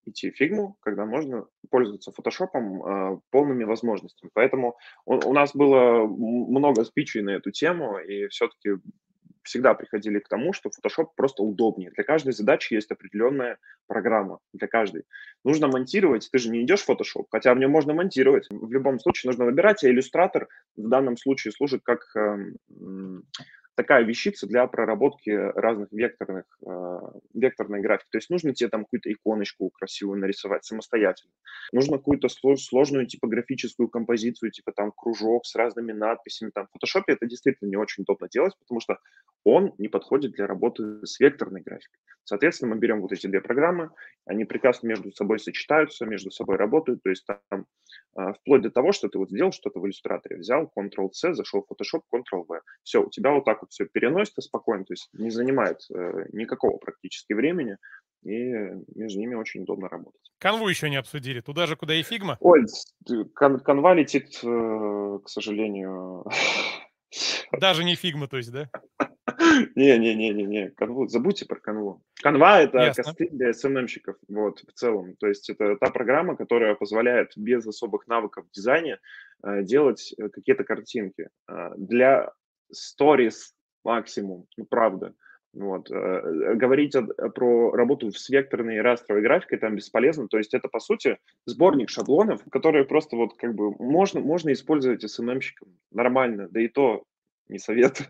Идти 0.05 0.31
в 0.31 0.35
фигму, 0.35 0.77
когда 0.81 1.05
можно 1.05 1.45
пользоваться 1.69 2.11
фотошопом 2.11 2.83
э, 2.83 3.19
полными 3.29 3.63
возможностями. 3.63 4.31
Поэтому 4.33 4.77
у, 5.05 5.15
у 5.15 5.33
нас 5.33 5.55
было 5.55 6.05
много 6.05 6.83
спичей 6.83 7.21
на 7.21 7.31
эту 7.31 7.51
тему, 7.51 7.99
и 7.99 8.27
все-таки 8.27 8.77
всегда 9.43 9.73
приходили 9.73 10.19
к 10.19 10.27
тому, 10.27 10.53
что 10.53 10.69
Photoshop 10.69 11.09
просто 11.15 11.43
удобнее. 11.43 11.91
Для 11.91 12.03
каждой 12.03 12.33
задачи 12.33 12.73
есть 12.73 12.91
определенная 12.91 13.57
программа, 13.87 14.39
для 14.53 14.67
каждой. 14.67 15.03
Нужно 15.43 15.67
монтировать, 15.67 16.29
ты 16.31 16.37
же 16.37 16.49
не 16.49 16.63
идешь 16.63 16.83
в 16.83 16.89
Photoshop, 16.89 17.25
хотя 17.29 17.53
в 17.53 17.57
нем 17.57 17.71
можно 17.71 17.93
монтировать. 17.93 18.47
В 18.49 18.71
любом 18.71 18.99
случае 18.99 19.29
нужно 19.29 19.45
выбирать, 19.45 19.83
а 19.83 19.89
иллюстратор 19.89 20.47
в 20.75 20.87
данном 20.87 21.17
случае 21.17 21.51
служит 21.51 21.81
как 21.83 22.01
э, 22.15 22.37
такая 23.75 24.03
вещица 24.03 24.47
для 24.47 24.67
проработки 24.67 25.29
разных 25.29 25.91
векторных, 25.91 26.45
э, 26.65 26.99
векторной 27.33 27.81
графики. 27.81 28.09
То 28.11 28.17
есть 28.17 28.29
нужно 28.29 28.53
тебе 28.53 28.69
там 28.69 28.83
какую-то 28.83 29.11
иконочку 29.11 29.69
красивую 29.69 30.19
нарисовать 30.19 30.65
самостоятельно. 30.65 31.33
Нужно 31.71 31.97
какую-то 31.97 32.27
сложную 32.29 33.07
типографическую 33.07 33.89
композицию, 33.89 34.51
типа 34.51 34.71
там 34.71 34.91
кружок 34.91 35.45
с 35.45 35.55
разными 35.55 35.91
надписями. 35.91 36.51
Там 36.53 36.67
в 36.67 36.75
Photoshop 36.75 37.03
это 37.07 37.25
действительно 37.25 37.69
не 37.69 37.77
очень 37.77 38.03
удобно 38.03 38.27
делать, 38.29 38.53
потому 38.59 38.79
что 38.79 38.97
он 39.43 39.73
не 39.77 39.87
подходит 39.87 40.33
для 40.33 40.47
работы 40.47 41.05
с 41.05 41.19
векторной 41.19 41.61
графикой. 41.61 41.99
Соответственно, 42.23 42.75
мы 42.75 42.79
берем 42.79 43.01
вот 43.01 43.11
эти 43.11 43.25
две 43.25 43.41
программы, 43.41 43.89
они 44.25 44.45
прекрасно 44.45 44.87
между 44.87 45.11
собой 45.11 45.39
сочетаются, 45.39 46.05
между 46.05 46.29
собой 46.29 46.57
работают, 46.57 47.01
то 47.01 47.09
есть 47.09 47.25
там 47.25 47.65
А, 48.13 48.33
вплоть 48.33 48.61
до 48.61 48.69
того, 48.69 48.91
что 48.91 49.07
ты 49.07 49.17
вот 49.17 49.29
сделал 49.29 49.51
что-то 49.51 49.79
в 49.79 49.85
иллюстраторе, 49.85 50.37
взял 50.37 50.71
Ctrl-C, 50.75 51.33
зашел 51.33 51.65
в 51.65 51.71
Photoshop, 51.71 52.01
Ctrl-V. 52.13 52.59
Все, 52.83 53.03
у 53.03 53.09
тебя 53.09 53.31
вот 53.31 53.45
так 53.45 53.60
вот 53.61 53.71
все 53.71 53.85
переносится 53.85 54.41
спокойно, 54.41 54.85
то 54.85 54.93
есть 54.93 55.09
не 55.13 55.29
занимает 55.29 55.79
э, 55.93 56.25
никакого 56.31 56.77
практически 56.77 57.33
времени, 57.33 57.77
и 58.23 58.53
между 58.95 59.19
ними 59.19 59.35
очень 59.35 59.63
удобно 59.63 59.89
работать. 59.89 60.31
Канву 60.37 60.67
еще 60.67 60.89
не 60.89 60.97
обсудили, 60.97 61.41
туда 61.41 61.65
же, 61.65 61.75
куда 61.75 61.95
и 61.95 62.03
фигма? 62.03 62.37
Ой, 62.39 62.65
кан 63.33 63.59
канва 63.59 63.93
летит, 63.93 64.39
э, 64.43 65.19
к 65.23 65.27
сожалению... 65.27 66.25
Даже 67.59 67.83
не 67.83 67.95
фигма, 67.95 68.27
то 68.27 68.37
есть, 68.37 68.51
да? 68.51 68.69
Не-не-не-не-не, 69.75 70.69
канву, 70.71 71.07
забудьте 71.07 71.45
про 71.45 71.59
канву. 71.59 72.01
Канва— 72.21 72.61
это 72.61 72.77
Ясно. 72.79 73.03
костыль 73.03 73.29
для 73.31 73.53
СММщиков, 73.53 74.15
вот, 74.29 74.59
в 74.59 74.73
целом. 74.73 75.15
То 75.17 75.27
есть 75.27 75.49
это 75.49 75.75
та 75.77 75.89
программа, 75.89 76.35
которая 76.35 76.75
позволяет 76.75 77.33
без 77.35 77.65
особых 77.65 78.07
навыков 78.07 78.45
в 78.45 78.51
дизайне 78.51 78.99
э, 79.43 79.63
делать 79.63 80.13
какие-то 80.31 80.63
картинки. 80.63 81.29
Для 81.75 82.31
stories 82.73 83.53
максимум, 83.83 84.45
ну, 84.57 84.65
правда. 84.65 85.13
Вот. 85.53 85.91
Э, 85.91 86.55
говорить 86.55 86.95
о, 86.95 87.03
про 87.03 87.71
работу 87.71 88.11
с 88.11 88.29
векторной 88.29 88.77
и 88.77 88.81
растровой 88.81 89.21
графикой 89.21 89.57
там 89.57 89.75
бесполезно. 89.75 90.27
То 90.27 90.37
есть 90.37 90.53
это, 90.53 90.69
по 90.69 90.79
сути, 90.79 91.17
сборник 91.45 91.89
шаблонов, 91.89 92.41
которые 92.51 92.85
просто 92.85 93.17
вот 93.17 93.35
как 93.37 93.53
бы 93.53 93.71
можно, 93.71 94.21
можно 94.21 94.53
использовать 94.53 95.09
СММщиком 95.09 95.77
нормально, 95.91 96.47
да 96.49 96.61
и 96.61 96.67
то 96.67 97.03
не 97.49 97.59
советую 97.59 98.07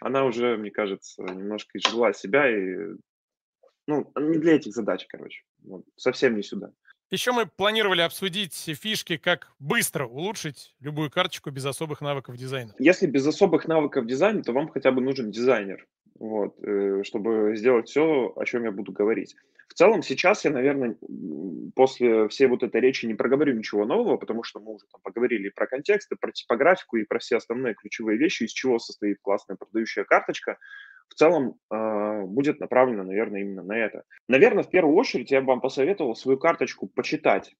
она 0.00 0.24
уже, 0.24 0.56
мне 0.56 0.70
кажется, 0.70 1.22
немножко 1.22 1.78
изжила 1.78 2.12
себя 2.12 2.50
и, 2.50 2.96
ну, 3.86 4.10
не 4.16 4.38
для 4.38 4.56
этих 4.56 4.72
задач, 4.72 5.06
короче, 5.08 5.42
вот, 5.62 5.84
совсем 5.96 6.36
не 6.36 6.42
сюда. 6.42 6.72
Еще 7.12 7.32
мы 7.32 7.44
планировали 7.44 8.00
обсудить 8.00 8.54
фишки, 8.54 9.18
как 9.18 9.52
быстро 9.58 10.06
улучшить 10.06 10.74
любую 10.80 11.10
карточку 11.10 11.50
без 11.50 11.66
особых 11.66 12.00
навыков 12.00 12.38
дизайна. 12.38 12.74
Если 12.78 13.06
без 13.06 13.26
особых 13.26 13.68
навыков 13.68 14.06
дизайна, 14.06 14.42
то 14.42 14.54
вам 14.54 14.70
хотя 14.70 14.92
бы 14.92 15.02
нужен 15.02 15.30
дизайнер, 15.30 15.86
вот, 16.18 16.56
э, 16.64 17.02
чтобы 17.04 17.54
сделать 17.54 17.90
все, 17.90 18.32
о 18.34 18.44
чем 18.46 18.64
я 18.64 18.72
буду 18.72 18.92
говорить. 18.92 19.36
В 19.68 19.74
целом 19.74 20.02
сейчас 20.02 20.46
я, 20.46 20.52
наверное, 20.52 20.96
после 21.74 22.28
всей 22.28 22.46
вот 22.46 22.62
этой 22.62 22.80
речи 22.80 23.04
не 23.04 23.14
проговорю 23.14 23.52
ничего 23.58 23.84
нового, 23.84 24.16
потому 24.16 24.42
что 24.42 24.60
мы 24.60 24.72
уже 24.72 24.86
там 24.90 25.02
поговорили 25.02 25.48
и 25.48 25.52
про 25.52 25.66
контекст, 25.66 26.10
и 26.12 26.16
про 26.16 26.32
типографику, 26.32 26.96
и 26.96 27.04
про 27.04 27.18
все 27.18 27.36
основные 27.36 27.74
ключевые 27.74 28.16
вещи, 28.16 28.44
из 28.44 28.52
чего 28.52 28.78
состоит 28.78 29.18
классная 29.20 29.56
продающая 29.56 30.04
карточка. 30.04 30.56
В 31.08 31.14
целом 31.14 31.56
э, 31.70 32.22
будет 32.22 32.60
направлено, 32.60 33.04
наверное, 33.04 33.42
именно 33.42 33.62
на 33.62 33.76
это. 33.76 34.04
Наверное, 34.28 34.64
в 34.64 34.70
первую 34.70 34.96
очередь 34.96 35.30
я 35.30 35.40
бы 35.40 35.48
вам 35.48 35.60
посоветовал 35.60 36.14
свою 36.14 36.38
карточку 36.38 36.86
почитать, 36.86 37.54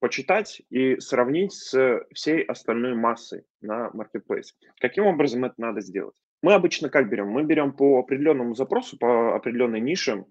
почитать 0.00 0.62
и 0.70 0.98
сравнить 1.00 1.52
с 1.52 2.04
всей 2.14 2.42
остальной 2.42 2.94
массой 2.94 3.44
на 3.60 3.90
Marketplace. 3.94 4.52
Каким 4.80 5.06
образом 5.06 5.44
это 5.44 5.54
надо 5.58 5.80
сделать? 5.80 6.14
Мы 6.42 6.54
обычно 6.54 6.88
как 6.88 7.08
берем? 7.08 7.28
Мы 7.28 7.44
берем 7.44 7.72
по 7.72 8.00
определенному 8.00 8.54
запросу, 8.54 8.98
по 8.98 9.36
определенной 9.36 9.80
нише, 9.80 10.24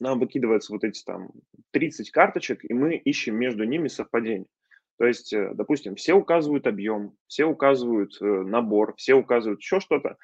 нам 0.00 0.18
выкидываются 0.18 0.72
вот 0.72 0.84
эти 0.84 1.02
там 1.04 1.30
30 1.72 2.10
карточек, 2.10 2.64
и 2.64 2.74
мы 2.74 2.96
ищем 2.96 3.36
между 3.36 3.64
ними 3.64 3.88
совпадение. 3.88 4.46
То 4.98 5.06
есть, 5.06 5.32
э, 5.32 5.50
допустим, 5.54 5.96
все 5.96 6.14
указывают 6.14 6.66
объем, 6.66 7.16
все 7.26 7.44
указывают 7.44 8.16
э, 8.20 8.24
набор, 8.24 8.94
все 8.96 9.14
указывают 9.14 9.60
еще 9.60 9.80
что-то. 9.80 10.16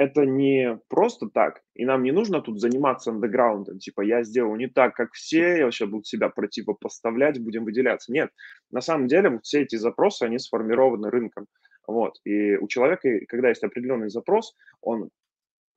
Это 0.00 0.24
не 0.24 0.80
просто 0.88 1.28
так, 1.28 1.60
и 1.74 1.84
нам 1.84 2.02
не 2.02 2.10
нужно 2.10 2.40
тут 2.40 2.58
заниматься 2.58 3.10
андеграундом, 3.10 3.80
типа 3.80 4.00
я 4.00 4.22
сделал 4.22 4.56
не 4.56 4.66
так, 4.66 4.94
как 4.94 5.12
все, 5.12 5.58
я 5.58 5.64
вообще 5.66 5.84
буду 5.84 6.04
себя 6.04 6.30
противопоставлять, 6.30 7.38
будем 7.38 7.66
выделяться. 7.66 8.10
Нет, 8.10 8.30
на 8.70 8.80
самом 8.80 9.08
деле 9.08 9.38
все 9.42 9.60
эти 9.60 9.76
запросы, 9.76 10.22
они 10.22 10.38
сформированы 10.38 11.10
рынком. 11.10 11.48
Вот. 11.86 12.18
И 12.24 12.56
у 12.56 12.66
человека, 12.66 13.10
когда 13.28 13.50
есть 13.50 13.62
определенный 13.62 14.08
запрос, 14.08 14.56
он 14.80 15.10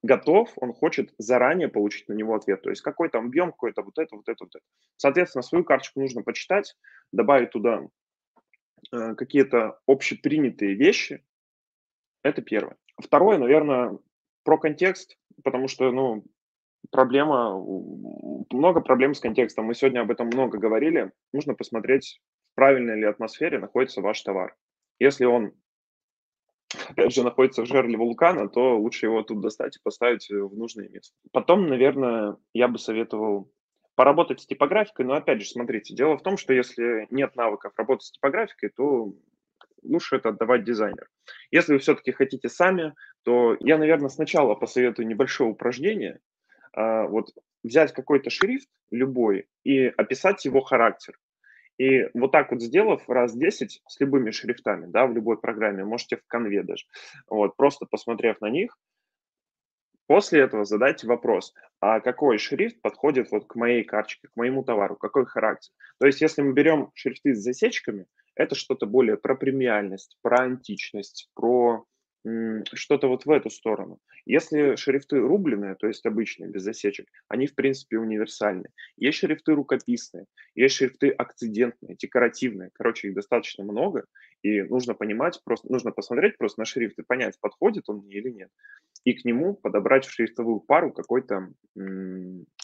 готов, 0.04 0.54
он 0.56 0.72
хочет 0.72 1.14
заранее 1.18 1.68
получить 1.68 2.08
на 2.08 2.14
него 2.14 2.34
ответ. 2.34 2.62
То 2.62 2.70
есть 2.70 2.82
какой 2.82 3.10
там 3.10 3.26
объем, 3.26 3.52
какой-то 3.52 3.82
вот 3.82 3.98
это, 3.98 4.16
вот 4.16 4.30
это, 4.30 4.46
вот 4.46 4.56
это. 4.56 4.64
Соответственно, 4.96 5.42
свою 5.42 5.66
карточку 5.66 6.00
нужно 6.00 6.22
почитать, 6.24 6.78
добавить 7.12 7.52
туда 7.52 7.90
э, 8.94 9.16
какие-то 9.16 9.82
общепринятые 9.86 10.76
вещи. 10.76 11.26
Это 12.24 12.42
первое. 12.42 12.78
Второе, 13.02 13.38
наверное, 13.38 13.98
про 14.44 14.58
контекст, 14.58 15.18
потому 15.44 15.68
что, 15.68 15.92
ну, 15.92 16.24
проблема, 16.92 17.58
много 18.52 18.82
проблем 18.82 19.14
с 19.14 19.20
контекстом. 19.20 19.66
Мы 19.66 19.74
сегодня 19.74 20.02
об 20.02 20.12
этом 20.12 20.28
много 20.28 20.58
говорили. 20.58 21.12
Нужно 21.32 21.56
посмотреть, 21.56 22.22
в 22.52 22.56
правильной 22.56 22.96
ли 22.96 23.06
атмосфере 23.06 23.60
находится 23.60 24.02
ваш 24.02 24.22
товар. 24.22 24.56
Если 25.00 25.26
он 25.26 25.54
опять 26.90 27.14
же, 27.14 27.24
находится 27.24 27.62
в 27.64 27.66
жерле 27.66 27.98
вулкана, 27.98 28.50
то 28.50 28.78
лучше 28.78 29.06
его 29.06 29.22
тут 29.24 29.42
достать 29.42 29.78
и 29.78 29.80
поставить 29.84 30.30
в 30.30 30.56
нужное 30.56 30.90
место. 30.90 31.16
Потом, 31.32 31.68
наверное, 31.68 32.38
я 32.54 32.68
бы 32.68 32.80
советовал 32.80 33.52
поработать 33.96 34.42
с 34.42 34.48
типографикой, 34.48 35.06
но 35.06 35.14
опять 35.14 35.42
же, 35.42 35.50
смотрите, 35.50 35.96
дело 35.96 36.18
в 36.18 36.24
том, 36.24 36.38
что 36.38 36.54
если 36.54 37.08
нет 37.12 37.36
навыков 37.36 37.74
работать 37.78 38.08
с 38.08 38.12
типографикой, 38.12 38.70
то 38.70 39.14
лучше 39.84 40.18
это 40.18 40.30
отдавать 40.30 40.64
дизайнеру. 40.64 41.08
Если 41.52 41.74
вы 41.74 41.80
все-таки 41.80 42.12
хотите 42.12 42.50
сами, 42.50 42.94
то 43.24 43.56
я, 43.60 43.78
наверное, 43.78 44.10
сначала 44.10 44.56
посоветую 44.56 45.08
небольшое 45.08 45.50
упражнение, 45.50 46.20
а, 46.74 47.08
вот 47.08 47.30
взять 47.64 47.94
какой-то 47.94 48.30
шрифт, 48.30 48.70
любой, 48.92 49.48
и 49.64 49.86
описать 49.86 50.44
его 50.46 50.62
характер. 50.62 51.18
И 51.80 52.08
вот 52.14 52.32
так 52.32 52.52
вот 52.52 52.62
сделав 52.62 53.08
раз 53.10 53.36
10 53.36 53.82
с 53.88 54.00
любыми 54.00 54.32
шрифтами, 54.32 54.86
да, 54.88 55.08
в 55.08 55.14
любой 55.14 55.40
программе, 55.40 55.84
можете 55.84 56.18
в 56.18 56.24
конве 56.28 56.64
даже, 56.64 56.86
вот, 57.28 57.56
просто 57.56 57.86
посмотрев 57.86 58.40
на 58.42 58.50
них, 58.50 58.78
после 60.08 60.42
этого 60.42 60.66
задайте 60.66 61.08
вопрос, 61.08 61.54
а 61.80 62.00
какой 62.00 62.38
шрифт 62.38 62.80
подходит 62.82 63.32
вот 63.32 63.48
к 63.48 63.56
моей 63.56 63.84
карточке, 63.84 64.28
к 64.28 64.36
моему 64.36 64.64
товару, 64.64 64.96
какой 64.96 65.26
характер. 65.26 65.74
То 66.00 66.06
есть 66.06 66.22
если 66.22 66.44
мы 66.44 66.54
берем 66.54 66.92
шрифты 66.94 67.34
с 67.34 67.40
засечками, 67.40 68.06
это 68.36 68.56
что-то 68.56 68.86
более 68.86 69.18
про 69.18 69.36
премиальность, 69.36 70.18
про 70.22 70.44
античность, 70.44 71.30
про 71.34 71.86
что-то 72.74 73.08
вот 73.08 73.26
в 73.26 73.32
эту 73.32 73.50
сторону. 73.50 74.00
Если 74.26 74.78
шрифты 74.78 75.20
рубленые, 75.20 75.76
то 75.76 75.88
есть 75.88 76.06
обычные, 76.06 76.50
без 76.50 76.64
засечек, 76.64 77.08
они, 77.28 77.48
в 77.48 77.56
принципе, 77.56 77.98
универсальны. 77.98 78.70
Есть 78.96 79.18
шрифты 79.18 79.54
рукописные, 79.54 80.26
есть 80.56 80.76
шрифты 80.76 81.10
акцидентные, 81.10 81.96
декоративные. 81.98 82.70
Короче, 82.74 83.10
их 83.10 83.16
достаточно 83.16 83.66
много, 83.66 84.06
и 84.42 84.62
нужно 84.62 84.94
понимать, 84.94 85.42
просто 85.44 85.70
нужно 85.70 85.92
посмотреть 85.92 86.38
просто 86.38 86.62
на 86.62 86.66
шрифт 86.66 86.98
и 86.98 87.04
понять, 87.04 87.38
подходит 87.42 87.90
он 87.90 87.98
мне 87.98 88.16
или 88.16 88.30
нет. 88.30 88.50
И 89.04 89.14
к 89.14 89.26
нему 89.26 89.56
подобрать 89.56 90.06
в 90.06 90.12
шрифтовую 90.12 90.62
пару 90.62 90.94
какой-то 90.94 91.50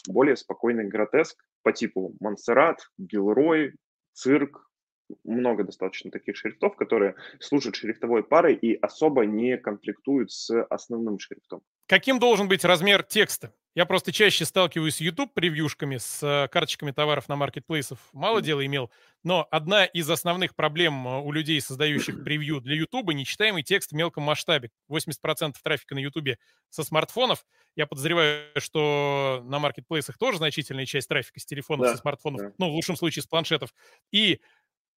более 0.08 0.36
спокойный 0.36 0.88
гротеск 0.88 1.44
по 1.62 1.72
типу 1.72 2.16
Монсеррат, 2.18 2.78
Гилрой, 2.96 3.74
Цирк, 4.14 4.69
много 5.24 5.64
достаточно 5.64 6.10
таких 6.10 6.36
шрифтов, 6.36 6.76
которые 6.76 7.14
служат 7.38 7.76
шрифтовой 7.76 8.22
парой 8.22 8.54
и 8.54 8.74
особо 8.74 9.24
не 9.26 9.56
конфликтуют 9.56 10.30
с 10.32 10.62
основным 10.64 11.18
шрифтом. 11.18 11.62
Каким 11.86 12.18
должен 12.18 12.48
быть 12.48 12.64
размер 12.64 13.02
текста? 13.02 13.52
Я 13.76 13.86
просто 13.86 14.10
чаще 14.10 14.44
сталкиваюсь 14.44 14.96
с 14.96 15.00
YouTube-превьюшками, 15.00 15.98
с 15.98 16.22
э, 16.24 16.48
карточками 16.48 16.90
товаров 16.90 17.28
на 17.28 17.36
маркетплейсов. 17.36 17.98
Мало 18.12 18.42
дела 18.42 18.66
имел. 18.66 18.90
Но 19.22 19.46
одна 19.48 19.84
из 19.84 20.10
основных 20.10 20.56
проблем 20.56 21.06
э, 21.06 21.20
у 21.20 21.30
людей, 21.30 21.60
создающих 21.60 22.24
превью 22.24 22.60
для 22.60 22.74
YouTube, 22.74 23.12
нечитаемый 23.12 23.62
текст 23.62 23.92
в 23.92 23.94
мелком 23.94 24.24
масштабе. 24.24 24.70
80% 24.90 25.54
трафика 25.62 25.94
на 25.94 26.00
YouTube 26.00 26.36
со 26.68 26.82
смартфонов. 26.82 27.46
Я 27.76 27.86
подозреваю, 27.86 28.48
что 28.56 29.40
на 29.44 29.60
маркетплейсах 29.60 30.18
тоже 30.18 30.38
значительная 30.38 30.86
часть 30.86 31.08
трафика 31.08 31.38
с 31.38 31.46
телефонов, 31.46 31.86
да, 31.86 31.92
со 31.92 31.98
смартфонов, 31.98 32.40
да. 32.40 32.52
ну, 32.58 32.70
в 32.70 32.74
лучшем 32.74 32.96
случае 32.96 33.22
с 33.22 33.26
планшетов. 33.26 33.72
И 34.10 34.40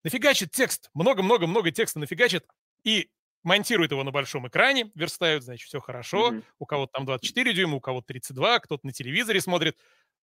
нафигачит 0.04 0.52
текст, 0.52 0.90
много-много-много 0.94 1.72
текста 1.72 2.00
нафигачит 2.00 2.46
и 2.84 3.10
монтирует 3.44 3.92
его 3.92 4.04
на 4.04 4.12
большом 4.12 4.48
экране, 4.48 4.92
верстают, 4.96 5.44
значит, 5.44 5.68
все 5.68 5.80
хорошо. 5.80 6.32
Mm-hmm. 6.32 6.44
У 6.60 6.66
кого-то 6.66 6.92
там 6.94 7.06
24 7.06 7.54
дюйма, 7.54 7.76
у 7.78 7.82
кого-то 7.82 8.08
32, 8.08 8.60
кто-то 8.60 8.86
на 8.86 8.94
телевизоре 8.94 9.42
смотрит. 9.42 9.78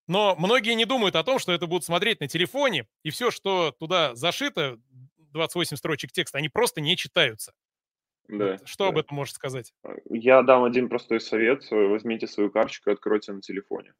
Но 0.06 0.34
многие 0.36 0.74
не 0.74 0.86
думают 0.86 1.16
о 1.16 1.22
том, 1.22 1.38
что 1.38 1.52
это 1.52 1.66
будут 1.66 1.84
смотреть 1.84 2.20
на 2.20 2.28
телефоне, 2.28 2.86
и 3.02 3.10
все, 3.10 3.30
что 3.30 3.72
туда 3.78 4.14
зашито, 4.14 4.78
28 5.32 5.76
строчек 5.76 6.12
текста, 6.12 6.38
они 6.38 6.48
просто 6.48 6.80
не 6.80 6.96
читаются. 6.96 7.52
Да, 8.28 8.52
вот. 8.52 8.68
Что 8.68 8.84
да. 8.84 8.90
об 8.90 8.98
этом 8.98 9.16
можешь 9.16 9.34
сказать? 9.34 9.72
Я 10.08 10.42
дам 10.42 10.64
один 10.64 10.88
простой 10.88 11.20
совет. 11.20 11.66
Возьмите 11.70 12.26
свою 12.26 12.50
карточку 12.50 12.90
и 12.90 12.92
откройте 12.92 13.32
на 13.32 13.40
телефоне. 13.40 13.92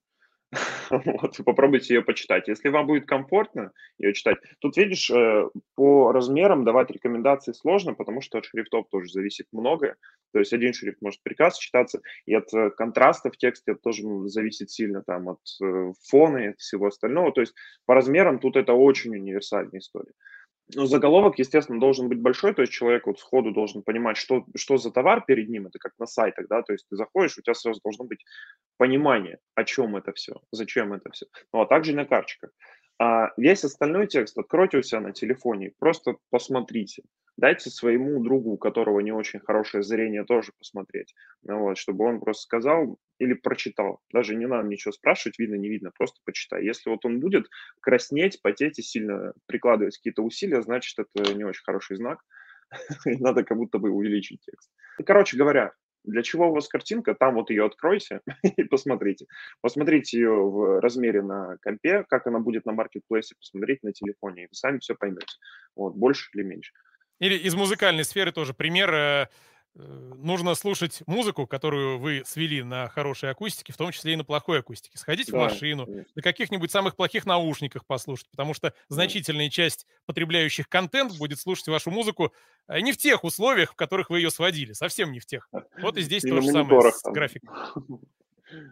Вот, 0.91 1.37
попробуйте 1.45 1.95
ее 1.95 2.03
почитать. 2.03 2.49
Если 2.49 2.69
вам 2.69 2.87
будет 2.87 3.07
комфортно 3.07 3.73
ее 3.99 4.13
читать, 4.13 4.39
тут, 4.59 4.77
видишь, 4.77 5.09
э, 5.11 5.49
по 5.77 6.13
размерам 6.13 6.65
давать 6.65 6.91
рекомендации 6.91 7.53
сложно, 7.53 7.95
потому 7.95 8.21
что 8.21 8.39
от 8.39 8.47
шрифтов 8.47 8.89
тоже 8.91 9.11
зависит 9.11 9.47
многое. 9.53 9.97
То 10.33 10.41
есть 10.41 10.53
один 10.53 10.73
шрифт 10.73 11.01
может 11.01 11.23
прекрасно 11.23 11.61
читаться, 11.61 12.01
и 12.27 12.35
от 12.35 12.53
э, 12.53 12.71
контраста 12.71 13.31
в 13.31 13.37
тексте 13.37 13.75
тоже 13.75 14.03
зависит 14.27 14.71
сильно 14.71 15.03
там 15.03 15.29
от 15.29 15.41
э, 15.63 15.93
фона 16.09 16.39
и 16.39 16.55
всего 16.57 16.87
остального. 16.87 17.33
То 17.33 17.41
есть 17.41 17.55
по 17.87 17.95
размерам 17.95 18.39
тут 18.39 18.57
это 18.57 18.73
очень 18.73 19.15
универсальная 19.15 19.79
история. 19.79 20.13
Ну, 20.75 20.87
заголовок, 20.87 21.39
естественно, 21.39 21.81
должен 21.81 22.09
быть 22.09 22.21
большой, 22.21 22.55
то 22.55 22.63
есть 22.63 22.73
человек 22.73 23.07
вот 23.07 23.19
сходу 23.19 23.53
должен 23.53 23.83
понимать, 23.83 24.17
что, 24.17 24.45
что 24.57 24.77
за 24.77 24.91
товар 24.91 25.25
перед 25.27 25.49
ним, 25.49 25.67
это 25.67 25.79
как 25.79 25.93
на 25.99 26.07
сайтах, 26.07 26.47
да, 26.49 26.63
то 26.63 26.73
есть 26.73 26.87
ты 26.89 26.97
заходишь, 26.97 27.39
у 27.39 27.43
тебя 27.43 27.55
сразу 27.55 27.81
должно 27.83 28.05
быть 28.05 28.25
понимание, 28.77 29.39
о 29.55 29.65
чем 29.65 29.97
это 29.97 30.13
все, 30.13 30.41
зачем 30.53 30.93
это 30.93 31.11
все. 31.11 31.27
Ну, 31.53 31.61
а 31.61 31.67
также 31.67 31.95
на 31.95 32.05
карточках. 32.05 32.51
А 33.03 33.33
весь 33.39 33.65
остальной 33.65 34.07
текст 34.07 34.37
откройте 34.37 34.77
у 34.77 34.83
себя 34.83 35.01
на 35.01 35.13
телефоне, 35.13 35.73
просто 35.79 36.17
посмотрите. 36.29 37.03
Дайте 37.39 37.71
своему 37.71 38.23
другу, 38.23 38.51
у 38.51 38.59
которого 38.59 39.01
не 39.01 39.11
очень 39.11 39.41
хорошее 39.41 39.83
зрение, 39.83 40.23
тоже 40.27 40.53
посмотреть. 40.59 41.15
Ну, 41.43 41.61
вот, 41.61 41.79
чтобы 41.79 42.05
он 42.05 42.21
просто 42.21 42.43
сказал 42.43 42.99
или 43.19 43.33
прочитал. 43.33 44.01
Даже 44.13 44.37
не 44.37 44.47
надо 44.47 44.69
ничего 44.69 44.93
спрашивать, 44.93 45.39
видно, 45.39 45.55
не 45.55 45.71
видно, 45.71 45.93
просто 45.97 46.21
почитай. 46.27 46.63
Если 46.63 46.91
вот 46.91 47.07
он 47.07 47.21
будет 47.21 47.49
краснеть, 47.81 48.43
потеть 48.43 48.79
и 48.79 48.83
сильно 48.83 49.33
прикладывать 49.47 49.97
какие-то 49.97 50.21
усилия, 50.23 50.61
значит, 50.61 50.99
это 50.99 51.33
не 51.33 51.45
очень 51.45 51.65
хороший 51.65 51.97
знак. 51.97 52.19
Надо 53.07 53.45
как 53.45 53.57
будто 53.57 53.79
бы 53.79 53.89
увеличить 53.89 54.43
текст. 54.43 54.71
Короче 55.07 55.39
говоря, 55.39 55.73
для 56.05 56.23
чего 56.23 56.49
у 56.49 56.55
вас 56.55 56.69
картинка? 56.69 57.15
Там 57.15 57.35
вот 57.35 57.51
ее 57.51 57.67
откройте 57.67 58.21
и 58.43 58.65
посмотрите. 58.65 59.27
Посмотрите 59.61 60.19
ее 60.19 60.33
в 60.33 60.81
размере 60.81 61.23
на 61.23 61.57
компе, 61.63 62.05
как 62.09 62.27
она 62.27 62.39
будет 62.39 62.67
на 62.67 62.73
маркетплейсе, 62.73 63.35
посмотрите 63.37 63.81
на 63.83 63.93
телефоне, 63.93 64.45
и 64.45 64.47
вы 64.47 64.55
сами 64.55 64.79
все 64.79 64.95
поймете. 64.95 65.37
Вот, 65.77 65.95
больше 65.95 66.31
или 66.35 66.43
меньше. 66.43 66.73
Или 67.19 67.37
из 67.37 67.55
музыкальной 67.55 68.05
сферы 68.05 68.33
тоже 68.33 68.55
пример. 68.55 69.29
Э, 69.77 70.13
нужно 70.17 70.55
слушать 70.55 71.03
музыку, 71.07 71.47
которую 71.47 71.99
вы 71.99 72.23
свели 72.27 72.63
на 72.63 72.89
хорошей 72.89 73.31
акустике, 73.31 73.73
в 73.73 73.77
том 73.77 73.93
числе 73.93 74.15
и 74.15 74.17
на 74.17 74.25
плохой 74.25 74.61
акустике. 74.61 74.99
Сходите 74.99 75.31
да, 75.33 75.39
в 75.39 75.41
машину, 75.43 75.87
конечно. 75.87 76.13
на 76.15 76.23
каких-нибудь 76.23 76.71
самых 76.71 76.97
плохих 76.97 77.25
наушниках 77.25 77.87
послушать, 77.87 78.29
потому 78.31 78.53
что 78.53 78.75
значительная 78.89 79.49
часть 79.49 79.87
потребляющих 80.07 80.69
контент 80.69 81.17
будет 81.19 81.39
слушать 81.39 81.69
вашу 81.69 81.91
музыку 81.91 82.33
э, 82.67 82.81
не 82.81 82.93
в 82.93 82.97
тех 82.97 83.23
условиях, 83.23 83.73
в 83.73 83.77
которых 83.77 84.11
вы 84.11 84.19
ее 84.19 84.31
сводили, 84.31 84.73
совсем 84.73 85.13
не 85.13 85.21
в 85.21 85.27
тех. 85.27 85.49
Вот 85.81 85.97
и 85.97 86.03
здесь 86.03 86.25
и 86.25 86.29
то 86.29 86.41
же 86.41 86.49
самое 86.49 86.93
с 86.93 87.03
графиком. 87.05 87.55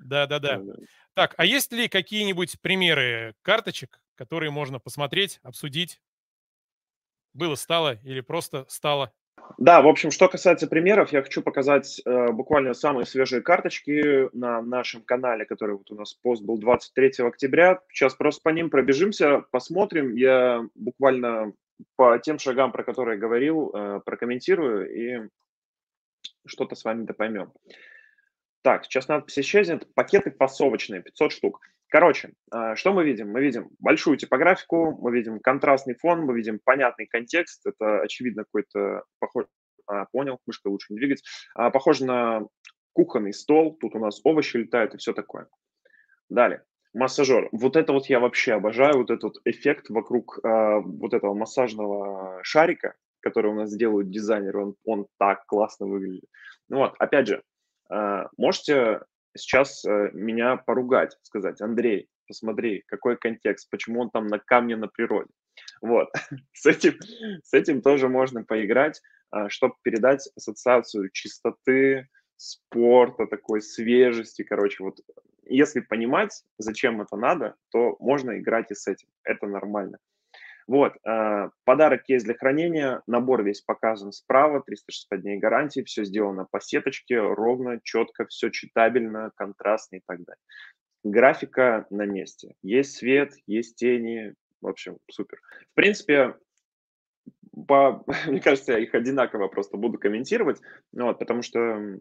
Да-да-да. 0.02 0.60
Так, 1.14 1.34
а 1.36 1.44
есть 1.44 1.72
ли 1.72 1.88
какие-нибудь 1.88 2.60
примеры 2.60 3.36
карточек, 3.42 4.00
которые 4.16 4.50
можно 4.50 4.80
посмотреть, 4.80 5.38
обсудить? 5.44 6.00
Было, 7.32 7.54
стало 7.54 8.00
или 8.02 8.20
просто 8.20 8.66
стало? 8.68 9.12
Да, 9.58 9.82
в 9.82 9.88
общем, 9.88 10.12
что 10.12 10.28
касается 10.28 10.68
примеров, 10.68 11.12
я 11.12 11.22
хочу 11.22 11.42
показать 11.42 12.00
э, 12.04 12.28
буквально 12.30 12.74
самые 12.74 13.06
свежие 13.06 13.42
карточки 13.42 14.28
на 14.36 14.62
нашем 14.62 15.02
канале, 15.02 15.44
который 15.46 15.76
вот 15.76 15.90
у 15.90 15.96
нас 15.96 16.14
пост 16.14 16.42
был 16.42 16.58
23 16.58 17.26
октября. 17.26 17.80
Сейчас 17.92 18.14
просто 18.14 18.40
по 18.42 18.50
ним 18.50 18.70
пробежимся, 18.70 19.44
посмотрим. 19.50 20.14
Я 20.14 20.64
буквально 20.76 21.52
по 21.96 22.18
тем 22.18 22.38
шагам, 22.38 22.70
про 22.70 22.84
которые 22.84 23.18
говорил, 23.18 23.70
э, 23.74 24.00
прокомментирую 24.04 24.94
и 24.94 25.28
что-то 26.46 26.76
с 26.76 26.84
вами 26.84 27.04
допоймем. 27.04 27.52
Так, 28.62 28.84
сейчас 28.84 29.08
надпись 29.08 29.38
исчезнет. 29.38 29.92
Пакеты 29.94 30.30
фасовочные, 30.30 31.02
500 31.02 31.32
штук. 31.32 31.60
Короче, 31.88 32.32
а, 32.50 32.76
что 32.76 32.92
мы 32.92 33.04
видим? 33.04 33.30
Мы 33.30 33.40
видим 33.40 33.70
большую 33.78 34.18
типографику, 34.18 34.98
мы 35.00 35.10
видим 35.12 35.40
контрастный 35.40 35.94
фон, 35.94 36.20
мы 36.20 36.36
видим 36.36 36.60
понятный 36.62 37.06
контекст. 37.06 37.66
Это, 37.66 38.02
очевидно, 38.02 38.44
какой-то 38.44 39.04
похож... 39.18 39.46
А, 39.86 40.04
понял, 40.12 40.38
мышкой 40.46 40.68
лучше 40.68 40.92
не 40.92 40.98
двигать. 40.98 41.22
А, 41.54 41.70
похоже 41.70 42.04
на 42.04 42.46
кухонный 42.92 43.32
стол. 43.32 43.76
Тут 43.78 43.94
у 43.94 43.98
нас 43.98 44.20
овощи 44.24 44.58
летают 44.58 44.94
и 44.94 44.98
все 44.98 45.14
такое. 45.14 45.48
Далее. 46.28 46.62
Массажер. 46.92 47.48
Вот 47.52 47.76
это 47.76 47.92
вот 47.92 48.06
я 48.06 48.20
вообще 48.20 48.54
обожаю, 48.54 48.98
вот 48.98 49.10
этот 49.10 49.36
эффект 49.44 49.88
вокруг 49.88 50.40
э, 50.42 50.80
вот 50.80 51.14
этого 51.14 51.34
массажного 51.34 52.40
шарика, 52.42 52.94
который 53.20 53.50
у 53.50 53.54
нас 53.54 53.74
делают 53.74 54.10
дизайнеры, 54.10 54.64
он, 54.64 54.74
он 54.84 55.06
так 55.18 55.44
классно 55.46 55.86
выглядит. 55.86 56.24
Ну 56.68 56.78
вот, 56.78 56.94
опять 56.98 57.28
же, 57.28 57.42
э, 57.92 58.24
можете 58.36 59.02
сейчас 59.38 59.84
э, 59.84 60.10
меня 60.12 60.56
поругать, 60.56 61.16
сказать, 61.22 61.60
Андрей, 61.60 62.08
посмотри, 62.26 62.84
какой 62.86 63.16
контекст, 63.16 63.70
почему 63.70 64.00
он 64.00 64.10
там 64.10 64.26
на 64.26 64.38
камне 64.38 64.76
на 64.76 64.88
природе. 64.88 65.30
Вот, 65.80 66.08
с 66.52 66.66
этим, 66.66 66.94
с 67.42 67.54
этим 67.54 67.82
тоже 67.82 68.08
можно 68.08 68.44
поиграть, 68.44 69.00
а, 69.30 69.48
чтобы 69.48 69.74
передать 69.82 70.28
ассоциацию 70.36 71.10
чистоты, 71.10 72.08
спорта, 72.36 73.26
такой 73.26 73.60
свежести, 73.60 74.42
короче, 74.42 74.84
вот 74.84 75.00
если 75.44 75.80
понимать, 75.80 76.44
зачем 76.58 77.00
это 77.00 77.16
надо, 77.16 77.56
то 77.70 77.96
можно 77.98 78.38
играть 78.38 78.70
и 78.70 78.74
с 78.74 78.86
этим, 78.86 79.08
это 79.24 79.46
нормально. 79.46 79.98
Вот, 80.68 80.92
э, 81.02 81.48
подарок 81.64 82.02
есть 82.08 82.26
для 82.26 82.34
хранения, 82.34 83.00
набор 83.06 83.42
весь 83.42 83.62
показан 83.62 84.12
справа, 84.12 84.62
365 84.62 85.22
дней 85.22 85.38
гарантии, 85.38 85.80
все 85.80 86.04
сделано 86.04 86.46
по 86.50 86.60
сеточке, 86.60 87.18
ровно, 87.18 87.80
четко, 87.82 88.26
все 88.26 88.50
читабельно, 88.50 89.32
контрастно 89.34 89.96
и 89.96 90.02
так 90.06 90.18
далее. 90.18 90.42
Графика 91.04 91.86
на 91.88 92.04
месте. 92.04 92.54
Есть 92.62 92.96
свет, 92.96 93.32
есть 93.46 93.76
тени, 93.76 94.34
в 94.60 94.68
общем, 94.68 94.98
супер. 95.10 95.40
В 95.72 95.74
принципе, 95.74 96.34
по, 97.66 98.04
мне 98.26 98.40
кажется, 98.42 98.72
я 98.72 98.78
их 98.78 98.94
одинаково 98.94 99.48
просто 99.48 99.78
буду 99.78 99.98
комментировать, 99.98 100.60
вот, 100.92 101.18
потому 101.18 101.40
что 101.40 101.98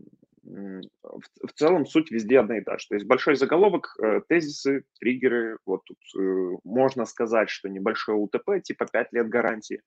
в, 0.48 1.54
целом 1.56 1.86
суть 1.86 2.12
везде 2.12 2.40
одна 2.40 2.58
и 2.58 2.62
та 2.62 2.78
же. 2.78 2.88
То 2.88 2.96
есть 2.96 3.08
большой 3.08 3.36
заголовок, 3.36 3.96
э, 4.02 4.22
тезисы, 4.28 4.84
триггеры. 5.00 5.58
Вот 5.66 5.84
тут 5.86 5.98
э, 6.18 6.58
можно 6.64 7.06
сказать, 7.06 7.50
что 7.50 7.70
небольшой 7.70 8.16
УТП, 8.16 8.62
типа 8.64 8.86
5 8.86 9.14
лет 9.14 9.30
гарантии, 9.30 9.82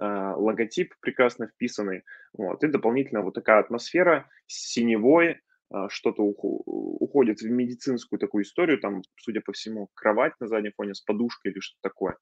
э, 0.00 0.32
логотип 0.36 0.94
прекрасно 1.00 1.46
вписанный. 1.46 2.02
Вот, 2.32 2.62
и 2.64 2.68
дополнительно 2.68 3.22
вот 3.22 3.34
такая 3.34 3.60
атмосфера 3.60 4.28
синевой, 4.46 5.40
что-то 5.88 6.24
уходит 6.24 7.42
в 7.42 7.48
медицинскую 7.48 8.18
такую 8.18 8.42
историю, 8.42 8.80
там, 8.80 9.02
судя 9.14 9.40
по 9.40 9.52
всему, 9.52 9.88
кровать 9.94 10.32
на 10.40 10.48
заднем 10.48 10.72
фоне 10.76 10.94
с 10.94 11.00
подушкой 11.00 11.52
или 11.52 11.60
что-то 11.60 11.90
такое 11.90 12.16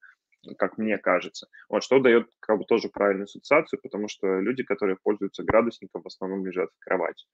как 0.56 0.78
мне 0.78 0.98
кажется. 0.98 1.48
Вот, 1.68 1.82
что 1.82 1.98
дает 2.00 2.28
как 2.40 2.58
бы 2.58 2.64
тоже 2.64 2.88
правильную 2.88 3.24
ассоциацию, 3.24 3.80
потому 3.82 4.08
что 4.08 4.40
люди, 4.40 4.62
которые 4.62 4.96
пользуются 5.02 5.42
градусником, 5.42 6.02
в 6.02 6.06
основном 6.06 6.44
лежат 6.46 6.70
в 6.70 6.84
кровати. 6.84 7.26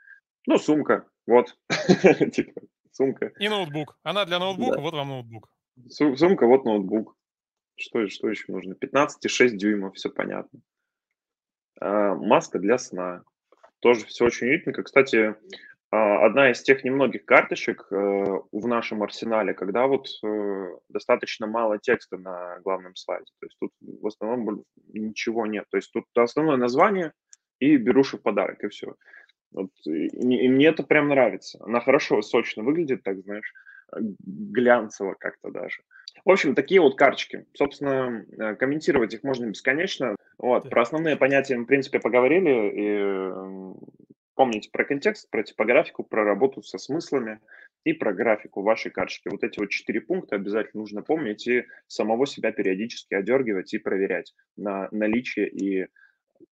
Ну, 0.47 0.59
сумка, 0.59 1.07
вот, 1.27 1.57
типа, 2.33 2.63
сумка. 2.93 3.33
И 3.39 3.49
ноутбук. 3.49 3.99
Она 4.03 4.25
для 4.25 4.39
ноутбука, 4.39 4.77
да. 4.77 4.83
вот 4.83 4.95
вам 4.95 5.09
ноутбук. 5.09 5.49
Сумка, 5.89 6.47
вот 6.47 6.65
ноутбук. 6.65 7.17
Что, 7.77 8.07
что 8.09 8.29
еще 8.29 8.53
нужно? 8.53 8.75
15,6 8.75 9.49
дюймов, 9.51 9.95
все 9.97 10.11
понятно. 10.11 10.61
А, 11.81 12.15
маска 12.15 12.59
для 12.59 12.79
сна. 12.79 13.25
Тоже 13.81 14.07
все 14.07 14.27
очень 14.27 14.49
уютненько. 14.49 14.83
Кстати, 14.83 15.35
одна 15.95 16.51
из 16.51 16.63
тех 16.63 16.85
немногих 16.85 17.25
карточек 17.25 17.87
э, 17.91 17.95
в 17.95 18.67
нашем 18.67 19.03
арсенале, 19.03 19.55
когда 19.55 19.87
вот 19.87 20.09
э, 20.25 20.77
достаточно 20.89 21.47
мало 21.47 21.79
текста 21.79 22.17
на 22.17 22.59
главном 22.61 22.97
слайде. 22.97 23.31
То 23.41 23.47
есть 23.47 23.57
тут 23.61 23.71
в 23.81 24.07
основном 24.07 24.65
ничего 24.89 25.47
нет. 25.47 25.65
То 25.71 25.77
есть 25.77 25.93
тут 25.93 26.05
основное 26.15 26.57
название 26.57 27.13
и 27.59 27.77
беруши 27.77 28.17
в 28.17 28.23
подарок, 28.23 28.65
и 28.65 28.69
все. 28.69 28.95
Вот, 29.53 29.71
и, 29.87 30.07
и 30.07 30.49
мне 30.49 30.67
это 30.67 30.83
прям 30.83 31.09
нравится. 31.09 31.59
Она 31.65 31.81
хорошо, 31.81 32.23
сочно 32.23 32.63
выглядит, 32.63 33.03
так 33.03 33.21
знаешь, 33.21 33.53
глянцево 34.01 35.15
как-то 35.19 35.51
даже. 35.51 35.83
В 36.25 36.31
общем, 36.31 36.55
такие 36.55 36.81
вот 36.81 36.97
карточки. 36.97 37.47
Собственно, 37.55 38.25
э, 38.39 38.55
комментировать 38.57 39.15
их 39.15 39.23
можно 39.23 39.47
бесконечно. 39.47 40.17
Вот, 40.39 40.71
про 40.71 40.83
основные 40.83 41.17
понятия 41.17 41.57
мы, 41.57 41.65
в 41.65 41.69
принципе, 41.69 42.01
поговорили. 42.01 42.73
И 42.75 43.95
помните 44.35 44.71
про 44.73 44.85
контекст, 44.85 45.31
про 45.31 45.43
типографику, 45.43 46.05
про 46.05 46.25
работу 46.25 46.63
со 46.63 46.79
смыслами 46.79 47.41
и 47.85 47.93
про 47.93 48.13
графику 48.13 48.63
вашей 48.63 48.91
карточки. 48.91 49.29
Вот 49.29 49.43
эти 49.43 49.59
вот 49.59 49.71
четыре 49.71 50.01
пункта 50.01 50.37
обязательно 50.37 50.81
нужно 50.81 51.03
помнить 51.03 51.47
и 51.47 51.65
самого 51.87 52.27
себя 52.27 52.53
периодически 52.53 53.15
одергивать 53.15 53.73
и 53.75 53.79
проверять 53.79 54.35
на 54.57 54.89
наличие 54.91 55.49
и 55.49 55.87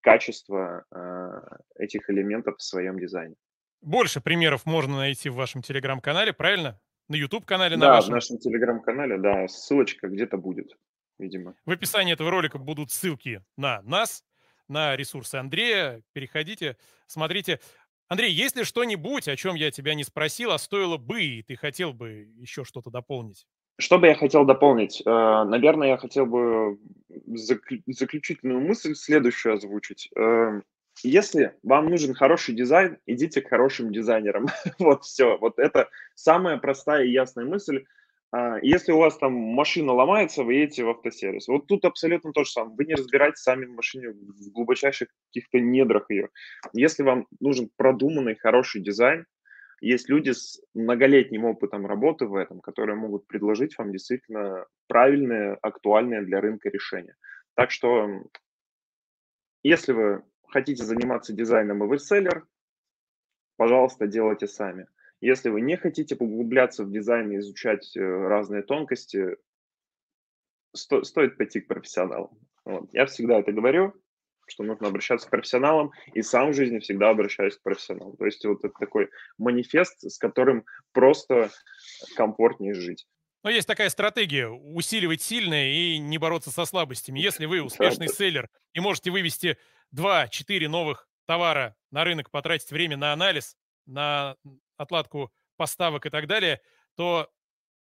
качество 0.00 0.84
э, 0.90 1.82
этих 1.82 2.08
элементов 2.10 2.56
в 2.58 2.62
своем 2.62 2.98
дизайне. 2.98 3.34
Больше 3.80 4.20
примеров 4.20 4.64
можно 4.64 4.96
найти 4.96 5.28
в 5.28 5.34
вашем 5.34 5.62
телеграм-канале, 5.62 6.32
правильно? 6.32 6.78
На 7.08 7.16
YouTube-канале 7.16 7.76
на 7.76 7.86
да, 7.86 7.92
вашем? 7.94 8.10
в 8.10 8.14
нашем 8.14 8.38
телеграм-канале, 8.38 9.18
да, 9.18 9.48
ссылочка 9.48 10.08
где-то 10.08 10.36
будет, 10.36 10.76
видимо. 11.18 11.56
В 11.66 11.70
описании 11.72 12.12
этого 12.12 12.30
ролика 12.30 12.58
будут 12.58 12.90
ссылки 12.92 13.42
на 13.56 13.82
нас, 13.82 14.24
на 14.72 14.96
ресурсы 14.96 15.37
Андрея. 15.37 16.02
Переходите, 16.12 16.76
смотрите. 17.06 17.61
Андрей, 18.08 18.32
есть 18.32 18.56
ли 18.56 18.64
что-нибудь, 18.64 19.28
о 19.28 19.37
чем 19.37 19.54
я 19.54 19.70
тебя 19.70 19.94
не 19.94 20.04
спросил, 20.04 20.50
а 20.50 20.58
стоило 20.58 20.96
бы, 20.96 21.22
и 21.22 21.42
ты 21.42 21.56
хотел 21.56 21.92
бы 21.92 22.28
еще 22.37 22.64
что-то 22.64 22.90
дополнить? 22.90 23.46
Что 23.78 23.98
бы 23.98 24.06
я 24.06 24.14
хотел 24.14 24.44
дополнить? 24.44 25.02
Э, 25.06 25.44
наверное, 25.44 25.88
я 25.88 25.96
хотел 25.96 26.26
бы 26.26 26.78
заключительную 27.87 28.61
мысль 28.61 28.94
следующую 28.94 29.54
озвучить. 29.54 30.11
Э, 30.14 30.61
если 31.02 31.54
вам 31.62 31.87
нужен 31.87 32.14
хороший 32.14 32.54
дизайн, 32.54 32.98
идите 33.06 33.40
к 33.40 33.48
хорошим 33.48 33.92
дизайнерам. 33.92 34.46
вот 34.78 35.04
все. 35.04 35.38
Вот 35.38 35.58
это 35.58 35.88
самая 36.14 36.58
простая 36.58 37.04
и 37.04 37.12
ясная 37.12 37.46
мысль. 37.46 37.85
А, 38.32 38.56
если 38.62 38.92
у 38.92 38.98
вас 38.98 39.18
там 39.18 39.34
машина 39.34 39.92
ломается, 39.92 40.42
вы 40.42 40.54
едете 40.54 40.84
в 40.84 40.88
автосервис. 40.88 41.48
Вот 41.48 41.66
тут 41.66 41.84
абсолютно 41.84 42.32
то 42.32 42.44
же 42.44 42.50
самое. 42.50 42.74
Вы 42.76 42.86
не 42.86 42.94
разбираетесь 42.94 43.42
сами 43.42 43.66
в 43.66 43.72
машине 43.72 44.10
в 44.10 44.52
глубочайших 44.52 45.08
каких-то 45.28 45.60
недрах 45.60 46.10
ее. 46.10 46.30
Если 46.72 47.02
вам 47.02 47.26
нужен 47.40 47.70
продуманный, 47.76 48.34
хороший 48.34 48.80
дизайн, 48.80 49.26
есть 49.82 50.08
люди 50.08 50.30
с 50.30 50.62
многолетним 50.74 51.44
опытом 51.44 51.86
работы 51.86 52.26
в 52.26 52.36
этом, 52.36 52.60
которые 52.60 52.96
могут 52.96 53.26
предложить 53.26 53.76
вам 53.76 53.92
действительно 53.92 54.64
правильные, 54.86 55.58
актуальные 55.60 56.22
для 56.22 56.40
рынка 56.40 56.70
решения. 56.70 57.16
Так 57.54 57.70
что, 57.70 58.08
если 59.62 59.92
вы 59.92 60.22
хотите 60.48 60.84
заниматься 60.84 61.34
дизайном 61.34 61.84
и 61.84 61.86
вы 61.86 61.98
селлер, 61.98 62.46
пожалуйста, 63.56 64.06
делайте 64.06 64.46
сами. 64.46 64.86
Если 65.22 65.50
вы 65.50 65.61
не 65.61 65.76
хотите 65.76 66.16
поглубляться 66.16 66.85
в 66.85 66.90
дизайн 66.90 67.30
и 67.30 67.38
изучать 67.38 67.96
э, 67.96 68.00
разные 68.00 68.62
тонкости, 68.62 69.37
сто, 70.74 71.04
стоит 71.04 71.38
пойти 71.38 71.61
к 71.61 71.68
профессионалам. 71.68 72.37
Вот. 72.64 72.92
Я 72.92 73.06
всегда 73.06 73.38
это 73.38 73.52
говорю, 73.52 73.94
что 74.48 74.64
нужно 74.64 74.88
обращаться 74.88 75.28
к 75.28 75.30
профессионалам, 75.30 75.92
и 76.12 76.22
сам 76.22 76.50
в 76.50 76.54
жизни 76.54 76.80
всегда 76.80 77.11
обращаюсь 77.11 77.56
к 77.56 77.62
профессионалам. 77.62 78.16
То 78.16 78.26
есть 78.26 78.44
вот 78.44 78.64
это 78.64 78.74
такой 78.76 79.11
манифест, 79.38 80.11
с 80.11 80.18
которым 80.18 80.64
просто 80.90 81.50
комфортнее 82.16 82.74
жить. 82.74 83.06
Но 83.44 83.50
есть 83.50 83.68
такая 83.68 83.90
стратегия– 83.90 84.48
усиливать 84.50 85.22
сильное 85.22 85.68
и 85.68 85.98
не 85.98 86.18
бороться 86.18 86.50
со 86.50 86.64
слабостями. 86.64 87.20
Если 87.20 87.46
вы 87.46 87.62
успешный 87.62 88.08
селлер 88.08 88.48
и 88.72 88.80
можете 88.80 89.12
вывести 89.12 89.56
2-4 89.94 90.66
новых 90.66 91.08
товара 91.26 91.76
на 91.92 92.02
рынок, 92.02 92.30
потратить 92.32 92.72
время 92.72 92.96
на 92.96 93.12
анализ, 93.12 93.56
на 93.87 94.37
отладку 94.82 95.32
поставок 95.56 96.06
и 96.06 96.10
так 96.10 96.26
далее, 96.26 96.60
то 96.96 97.30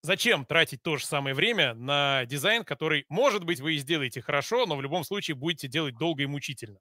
зачем 0.02 0.44
тратить 0.44 0.82
то 0.82 0.96
же 0.96 1.04
самое 1.04 1.34
время 1.34 1.74
на 1.74 2.24
дизайн, 2.26 2.64
который, 2.64 3.04
может 3.08 3.44
быть, 3.44 3.60
вы 3.60 3.74
и 3.74 3.78
сделаете 3.78 4.20
хорошо, 4.20 4.66
но 4.66 4.76
в 4.76 4.82
любом 4.82 5.04
случае 5.04 5.34
будете 5.34 5.68
делать 5.68 5.96
долго 5.98 6.22
и 6.22 6.26
мучительно? 6.26 6.78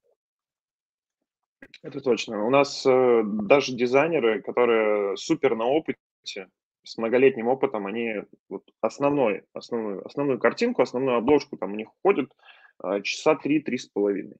Это 1.82 2.00
точно. 2.00 2.44
У 2.44 2.50
нас 2.50 2.84
э, 2.86 3.22
даже 3.24 3.72
дизайнеры, 3.72 4.42
которые 4.42 5.16
супер 5.16 5.56
на 5.56 5.64
опыте, 5.64 6.48
с 6.84 6.96
многолетним 6.98 7.48
опытом, 7.48 7.86
они 7.86 8.22
вот 8.48 8.62
основной, 8.80 9.42
основную, 9.52 10.06
основную 10.06 10.38
картинку, 10.38 10.82
основную 10.82 11.18
обложку, 11.18 11.56
там 11.56 11.72
у 11.72 11.76
них 11.76 11.88
уходит 11.98 12.32
э, 12.82 13.02
часа 13.02 13.34
три-три 13.34 13.78
с 13.78 13.86
половиной. 13.86 14.36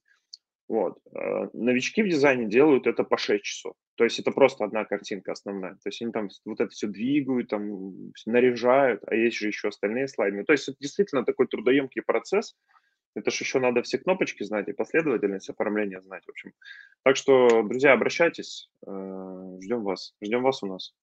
Вот. 0.68 0.98
Э, 1.14 1.48
новички 1.52 2.02
в 2.02 2.08
дизайне 2.08 2.46
делают 2.46 2.86
это 2.86 3.04
по 3.04 3.16
6 3.16 3.44
часов. 3.44 3.74
То 3.94 4.04
есть 4.04 4.18
это 4.18 4.32
просто 4.32 4.64
одна 4.64 4.84
картинка 4.84 5.32
основная. 5.32 5.74
То 5.74 5.88
есть 5.88 6.02
они 6.02 6.10
там 6.10 6.28
вот 6.44 6.60
это 6.60 6.70
все 6.70 6.88
двигают, 6.88 7.48
там 7.48 8.12
наряжают, 8.26 9.02
а 9.06 9.14
есть 9.14 9.36
же 9.36 9.46
еще 9.46 9.68
остальные 9.68 10.08
слайды. 10.08 10.42
То 10.44 10.52
есть 10.52 10.68
это 10.68 10.76
действительно 10.80 11.24
такой 11.24 11.46
трудоемкий 11.46 12.02
процесс. 12.02 12.56
Это 13.14 13.30
же 13.30 13.44
еще 13.44 13.60
надо 13.60 13.82
все 13.82 13.98
кнопочки 13.98 14.42
знать 14.42 14.68
и 14.68 14.72
последовательность 14.72 15.48
оформления 15.48 16.00
знать, 16.02 16.24
в 16.26 16.30
общем. 16.30 16.52
Так 17.02 17.16
что, 17.16 17.62
друзья, 17.62 17.92
обращайтесь, 17.92 18.68
э, 18.86 19.58
ждем 19.62 19.84
вас, 19.84 20.14
ждем 20.20 20.42
вас 20.42 20.62
у 20.62 20.66
нас. 20.66 20.94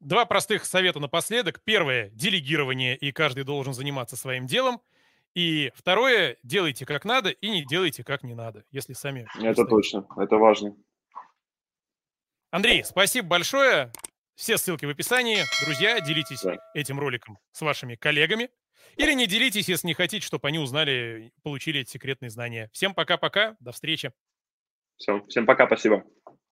Два 0.00 0.26
простых 0.26 0.66
совета 0.66 1.00
напоследок. 1.00 1.62
Первое– 1.64 2.10
делегирование, 2.12 2.96
и 2.96 3.12
каждый 3.12 3.44
должен 3.44 3.72
заниматься 3.72 4.16
своим 4.16 4.46
делом– 4.46 4.80
и 5.34 5.72
второе, 5.74 6.36
делайте 6.42 6.86
как 6.86 7.04
надо 7.04 7.30
и 7.30 7.50
не 7.50 7.64
делайте 7.64 8.04
как 8.04 8.22
не 8.22 8.34
надо, 8.34 8.64
если 8.70 8.92
сами... 8.92 9.26
Это 9.42 9.64
точно, 9.64 10.06
это 10.16 10.36
важно. 10.36 10.76
Андрей, 12.50 12.84
спасибо 12.84 13.28
большое. 13.28 13.92
Все 14.36 14.58
ссылки 14.58 14.84
в 14.84 14.88
описании. 14.88 15.42
Друзья, 15.64 16.00
делитесь 16.00 16.42
да. 16.42 16.56
этим 16.72 17.00
роликом 17.00 17.38
с 17.52 17.60
вашими 17.62 17.96
коллегами. 17.96 18.50
Или 18.96 19.12
не 19.12 19.26
делитесь, 19.26 19.68
если 19.68 19.88
не 19.88 19.94
хотите, 19.94 20.24
чтобы 20.24 20.46
они 20.48 20.58
узнали, 20.58 21.32
получили 21.42 21.80
эти 21.80 21.90
секретные 21.90 22.30
знания. 22.30 22.70
Всем 22.72 22.94
пока-пока, 22.94 23.56
до 23.58 23.72
встречи. 23.72 24.12
Все, 24.96 25.24
всем 25.26 25.46
пока, 25.46 25.66
спасибо. 25.66 26.04